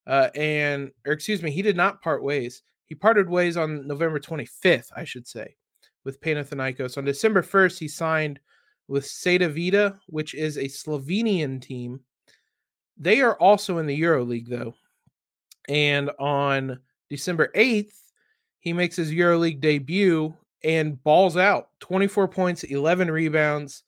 Uh, 0.06 0.30
and, 0.34 0.90
or 1.06 1.12
excuse 1.12 1.42
me, 1.42 1.50
he 1.50 1.60
did 1.60 1.76
not 1.76 2.00
part 2.00 2.22
ways. 2.22 2.62
He 2.86 2.94
parted 2.94 3.28
ways 3.28 3.56
on 3.58 3.86
November 3.86 4.18
25th, 4.18 4.88
I 4.96 5.04
should 5.04 5.26
say, 5.26 5.56
with 6.04 6.20
Panathinaikos. 6.20 6.96
On 6.96 7.04
December 7.04 7.42
1st, 7.42 7.78
he 7.78 7.88
signed 7.88 8.40
with 8.88 9.04
Cedevita, 9.04 9.98
which 10.06 10.34
is 10.34 10.56
a 10.56 10.64
Slovenian 10.64 11.60
team. 11.60 12.00
They 12.96 13.20
are 13.20 13.36
also 13.36 13.78
in 13.78 13.86
the 13.86 14.00
EuroLeague, 14.00 14.48
though. 14.48 14.74
And 15.68 16.10
on 16.18 16.80
December 17.10 17.50
8th, 17.54 17.92
he 18.60 18.72
makes 18.72 18.96
his 18.96 19.12
EuroLeague 19.12 19.60
debut 19.60 20.34
and 20.64 21.02
balls 21.04 21.36
out 21.36 21.68
24 21.80 22.28
points, 22.28 22.64
11 22.64 23.10
rebounds 23.10 23.84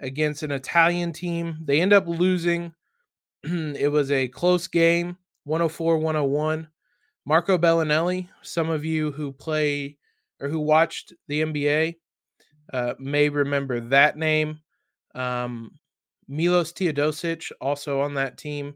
against 0.00 0.42
an 0.42 0.50
Italian 0.50 1.12
team. 1.12 1.58
They 1.64 1.80
end 1.80 1.92
up 1.92 2.06
losing. 2.06 2.74
it 3.44 3.90
was 3.90 4.10
a 4.10 4.28
close 4.28 4.66
game, 4.66 5.16
104 5.44 5.98
101. 5.98 6.68
Marco 7.24 7.56
Belinelli, 7.56 8.28
some 8.42 8.70
of 8.70 8.84
you 8.84 9.12
who 9.12 9.32
play 9.32 9.96
or 10.40 10.48
who 10.48 10.58
watched 10.58 11.12
the 11.28 11.42
NBA 11.42 11.96
uh, 12.72 12.94
may 12.98 13.28
remember 13.28 13.80
that 13.80 14.16
name. 14.16 14.60
Um, 15.14 15.72
Milos 16.28 16.72
Teodosic 16.72 17.50
also 17.60 18.00
on 18.00 18.14
that 18.14 18.38
team. 18.38 18.74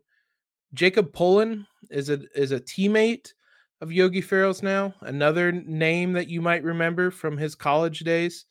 Jacob 0.74 1.12
Pullen 1.12 1.66
is 1.90 2.10
a 2.10 2.20
is 2.34 2.52
a 2.52 2.60
teammate 2.60 3.32
of 3.80 3.92
Yogi 3.92 4.20
Ferrell's 4.20 4.62
now. 4.62 4.92
Another 5.02 5.52
name 5.52 6.12
that 6.14 6.28
you 6.28 6.40
might 6.40 6.64
remember 6.64 7.10
from 7.10 7.36
his 7.36 7.54
college 7.54 8.00
days. 8.00 8.46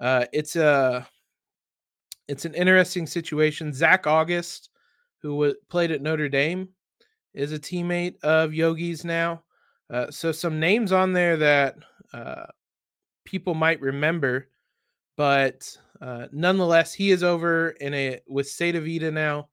Uh, 0.00 0.24
it's 0.32 0.56
a 0.56 1.06
it's 2.28 2.44
an 2.44 2.54
interesting 2.54 3.06
situation. 3.06 3.72
Zach 3.72 4.06
Auguste, 4.06 4.70
who 5.20 5.30
w- 5.30 5.54
played 5.68 5.90
at 5.90 6.02
Notre 6.02 6.28
Dame, 6.28 6.68
is 7.34 7.52
a 7.52 7.58
teammate 7.58 8.18
of 8.22 8.54
Yogi's 8.54 9.04
now. 9.04 9.42
Uh, 9.90 10.10
so 10.10 10.32
some 10.32 10.60
names 10.60 10.92
on 10.92 11.12
there 11.12 11.36
that 11.36 11.76
uh, 12.12 12.46
people 13.24 13.54
might 13.54 13.80
remember 13.80 14.48
but 15.18 15.76
uh, 16.00 16.28
nonetheless, 16.30 16.94
he 16.94 17.10
is 17.10 17.24
over 17.24 17.70
in 17.80 17.92
a 17.92 18.20
with 18.28 18.46
Cedevita 18.46 19.12
now. 19.12 19.48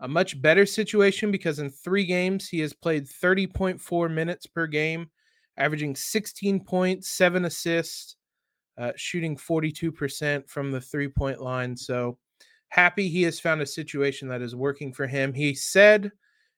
A 0.00 0.08
much 0.08 0.40
better 0.40 0.66
situation 0.66 1.30
because 1.30 1.58
in 1.58 1.70
three 1.70 2.04
games 2.04 2.48
he 2.48 2.58
has 2.60 2.72
played 2.72 3.06
30.4 3.06 4.10
minutes 4.10 4.46
per 4.46 4.66
game, 4.66 5.10
averaging 5.58 5.94
16 5.94 6.64
points, 6.64 7.10
seven 7.10 7.44
assists, 7.44 8.16
uh, 8.78 8.92
shooting 8.96 9.36
42% 9.36 10.48
from 10.48 10.72
the 10.72 10.80
three 10.80 11.08
point 11.08 11.40
line. 11.40 11.76
So 11.76 12.18
happy 12.68 13.08
he 13.08 13.22
has 13.22 13.38
found 13.38 13.60
a 13.60 13.66
situation 13.66 14.26
that 14.28 14.42
is 14.42 14.56
working 14.56 14.90
for 14.92 15.06
him. 15.06 15.34
He 15.34 15.54
said 15.54 16.10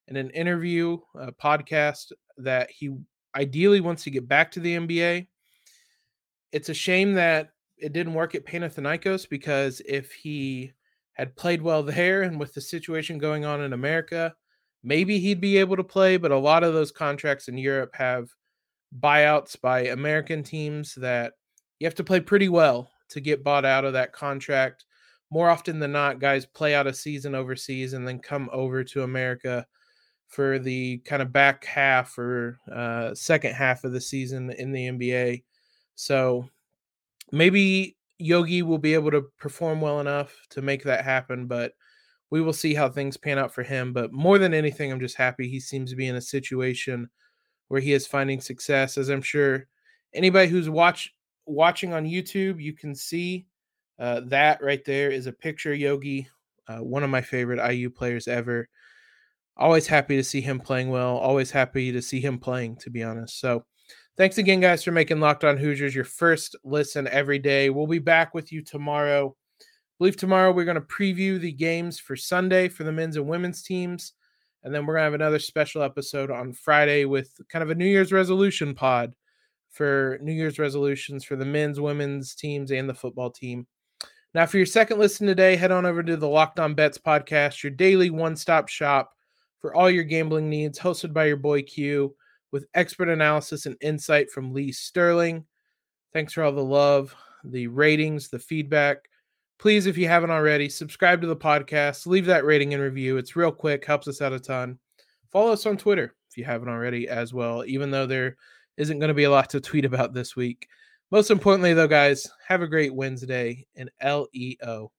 in 0.06 0.16
an 0.16 0.30
interview, 0.30 0.98
a 1.16 1.32
podcast, 1.32 2.12
that 2.38 2.70
he 2.70 2.96
ideally 3.34 3.80
wants 3.80 4.04
to 4.04 4.10
get 4.10 4.28
back 4.28 4.52
to 4.52 4.60
the 4.60 4.76
NBA. 4.76 5.26
It's 6.52 6.68
a 6.68 6.74
shame 6.74 7.14
that 7.14 7.50
it 7.78 7.92
didn't 7.92 8.14
work 8.14 8.34
at 8.34 8.46
Panathinaikos 8.46 9.28
because 9.28 9.80
if 9.86 10.12
he 10.12 10.72
had 11.12 11.36
played 11.36 11.62
well 11.62 11.82
there 11.82 12.22
and 12.22 12.38
with 12.38 12.54
the 12.54 12.60
situation 12.60 13.18
going 13.18 13.44
on 13.44 13.62
in 13.62 13.72
America, 13.72 14.34
maybe 14.82 15.18
he'd 15.18 15.40
be 15.40 15.56
able 15.56 15.76
to 15.76 15.84
play. 15.84 16.16
But 16.16 16.30
a 16.30 16.38
lot 16.38 16.62
of 16.62 16.74
those 16.74 16.92
contracts 16.92 17.48
in 17.48 17.58
Europe 17.58 17.94
have 17.94 18.28
buyouts 19.00 19.60
by 19.60 19.86
American 19.86 20.42
teams 20.42 20.94
that 20.96 21.34
you 21.78 21.86
have 21.86 21.94
to 21.96 22.04
play 22.04 22.20
pretty 22.20 22.48
well 22.48 22.90
to 23.10 23.20
get 23.20 23.44
bought 23.44 23.64
out 23.64 23.84
of 23.84 23.92
that 23.92 24.12
contract. 24.12 24.84
More 25.30 25.50
often 25.50 25.78
than 25.78 25.92
not, 25.92 26.20
guys 26.20 26.46
play 26.46 26.74
out 26.74 26.86
a 26.86 26.94
season 26.94 27.34
overseas 27.34 27.92
and 27.92 28.06
then 28.06 28.18
come 28.18 28.48
over 28.52 28.84
to 28.84 29.02
America 29.02 29.66
for 30.28 30.58
the 30.58 30.98
kind 30.98 31.22
of 31.22 31.32
back 31.32 31.64
half 31.64 32.16
or 32.18 32.58
uh, 32.72 33.14
second 33.14 33.54
half 33.54 33.84
of 33.84 33.92
the 33.92 34.00
season 34.00 34.50
in 34.50 34.72
the 34.72 34.88
NBA. 34.88 35.42
So 35.94 36.48
maybe 37.32 37.96
Yogi 38.18 38.62
will 38.62 38.78
be 38.78 38.94
able 38.94 39.10
to 39.10 39.26
perform 39.38 39.80
well 39.80 40.00
enough 40.00 40.34
to 40.50 40.62
make 40.62 40.84
that 40.84 41.04
happen, 41.04 41.46
but 41.46 41.72
we 42.30 42.40
will 42.40 42.52
see 42.52 42.74
how 42.74 42.88
things 42.88 43.16
pan 43.16 43.38
out 43.38 43.52
for 43.52 43.62
him. 43.62 43.92
But 43.92 44.12
more 44.12 44.38
than 44.38 44.54
anything, 44.54 44.90
I'm 44.90 45.00
just 45.00 45.16
happy 45.16 45.48
he 45.48 45.60
seems 45.60 45.90
to 45.90 45.96
be 45.96 46.08
in 46.08 46.16
a 46.16 46.20
situation 46.20 47.08
where 47.68 47.80
he 47.80 47.92
is 47.92 48.06
finding 48.06 48.40
success. 48.40 48.98
As 48.98 49.08
I'm 49.08 49.22
sure 49.22 49.66
anybody 50.14 50.48
who's 50.48 50.70
watch 50.70 51.12
watching 51.46 51.92
on 51.92 52.04
YouTube, 52.04 52.60
you 52.60 52.72
can 52.72 52.94
see 52.94 53.46
uh, 53.98 54.20
that 54.26 54.62
right 54.62 54.84
there 54.84 55.10
is 55.10 55.26
a 55.26 55.32
picture 55.32 55.74
Yogi, 55.74 56.28
uh, 56.68 56.78
one 56.78 57.04
of 57.04 57.10
my 57.10 57.22
favorite 57.22 57.64
IU 57.72 57.90
players 57.90 58.28
ever. 58.28 58.68
Always 59.56 59.86
happy 59.86 60.16
to 60.16 60.24
see 60.24 60.40
him 60.40 60.60
playing 60.60 60.90
well. 60.90 61.16
Always 61.16 61.50
happy 61.50 61.92
to 61.92 62.02
see 62.02 62.20
him 62.20 62.38
playing, 62.38 62.76
to 62.76 62.90
be 62.90 63.02
honest. 63.02 63.40
So 63.40 63.64
Thanks 64.16 64.38
again, 64.38 64.60
guys, 64.60 64.82
for 64.82 64.92
making 64.92 65.20
Locked 65.20 65.44
On 65.44 65.58
Hoosiers 65.58 65.94
your 65.94 66.04
first 66.04 66.56
listen 66.64 67.06
every 67.08 67.38
day. 67.38 67.68
We'll 67.68 67.86
be 67.86 67.98
back 67.98 68.32
with 68.32 68.50
you 68.50 68.62
tomorrow. 68.62 69.36
I 69.60 69.64
believe 69.98 70.16
tomorrow 70.16 70.52
we're 70.52 70.64
going 70.64 70.76
to 70.76 70.80
preview 70.80 71.38
the 71.38 71.52
games 71.52 72.00
for 72.00 72.16
Sunday 72.16 72.68
for 72.68 72.84
the 72.84 72.92
men's 72.92 73.16
and 73.16 73.28
women's 73.28 73.62
teams. 73.62 74.14
And 74.64 74.74
then 74.74 74.86
we're 74.86 74.94
going 74.94 75.02
to 75.02 75.04
have 75.04 75.14
another 75.14 75.38
special 75.38 75.82
episode 75.82 76.30
on 76.30 76.54
Friday 76.54 77.04
with 77.04 77.30
kind 77.50 77.62
of 77.62 77.68
a 77.68 77.74
New 77.74 77.84
Year's 77.84 78.10
resolution 78.10 78.74
pod 78.74 79.14
for 79.70 80.18
New 80.22 80.32
Year's 80.32 80.58
resolutions 80.58 81.22
for 81.22 81.36
the 81.36 81.44
men's, 81.44 81.78
women's 81.78 82.34
teams, 82.34 82.72
and 82.72 82.88
the 82.88 82.94
football 82.94 83.28
team. 83.28 83.66
Now, 84.32 84.46
for 84.46 84.56
your 84.56 84.64
second 84.64 84.98
listen 84.98 85.26
today, 85.26 85.56
head 85.56 85.72
on 85.72 85.84
over 85.84 86.02
to 86.02 86.16
the 86.16 86.26
Locked 86.26 86.58
On 86.58 86.72
Bets 86.72 86.96
podcast, 86.96 87.62
your 87.62 87.70
daily 87.70 88.08
one 88.08 88.34
stop 88.34 88.68
shop 88.70 89.12
for 89.60 89.74
all 89.74 89.90
your 89.90 90.04
gambling 90.04 90.48
needs, 90.48 90.78
hosted 90.78 91.12
by 91.12 91.26
your 91.26 91.36
boy 91.36 91.60
Q 91.60 92.14
with 92.52 92.66
expert 92.74 93.08
analysis 93.08 93.66
and 93.66 93.76
insight 93.80 94.30
from 94.30 94.52
Lee 94.52 94.72
Sterling. 94.72 95.44
Thanks 96.12 96.32
for 96.32 96.42
all 96.42 96.52
the 96.52 96.64
love, 96.64 97.14
the 97.44 97.66
ratings, 97.66 98.28
the 98.28 98.38
feedback. 98.38 99.08
Please, 99.58 99.86
if 99.86 99.96
you 99.96 100.08
haven't 100.08 100.30
already, 100.30 100.68
subscribe 100.68 101.20
to 101.20 101.26
the 101.26 101.36
podcast, 101.36 102.06
leave 102.06 102.26
that 102.26 102.44
rating 102.44 102.74
and 102.74 102.82
review. 102.82 103.16
It's 103.16 103.36
real 103.36 103.52
quick, 103.52 103.84
helps 103.84 104.08
us 104.08 104.20
out 104.20 104.32
a 104.32 104.40
ton. 104.40 104.78
Follow 105.32 105.52
us 105.52 105.66
on 105.66 105.76
Twitter 105.76 106.14
if 106.30 106.36
you 106.36 106.44
haven't 106.44 106.68
already 106.68 107.08
as 107.08 107.32
well, 107.32 107.64
even 107.66 107.90
though 107.90 108.06
there 108.06 108.36
isn't 108.76 108.98
going 108.98 109.08
to 109.08 109.14
be 109.14 109.24
a 109.24 109.30
lot 109.30 109.50
to 109.50 109.60
tweet 109.60 109.84
about 109.84 110.12
this 110.12 110.36
week. 110.36 110.68
Most 111.10 111.30
importantly, 111.30 111.72
though, 111.72 111.88
guys, 111.88 112.26
have 112.46 112.62
a 112.62 112.66
great 112.66 112.94
Wednesday 112.94 113.66
and 113.76 113.90
LEO. 114.02 114.92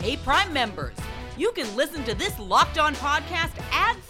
Hey, 0.00 0.16
Prime 0.16 0.52
members 0.52 0.96
you 1.36 1.50
can 1.52 1.74
listen 1.74 2.04
to 2.04 2.14
this 2.14 2.38
Locked 2.38 2.78
On 2.78 2.94
podcast 2.94 3.60
ad 3.72 3.96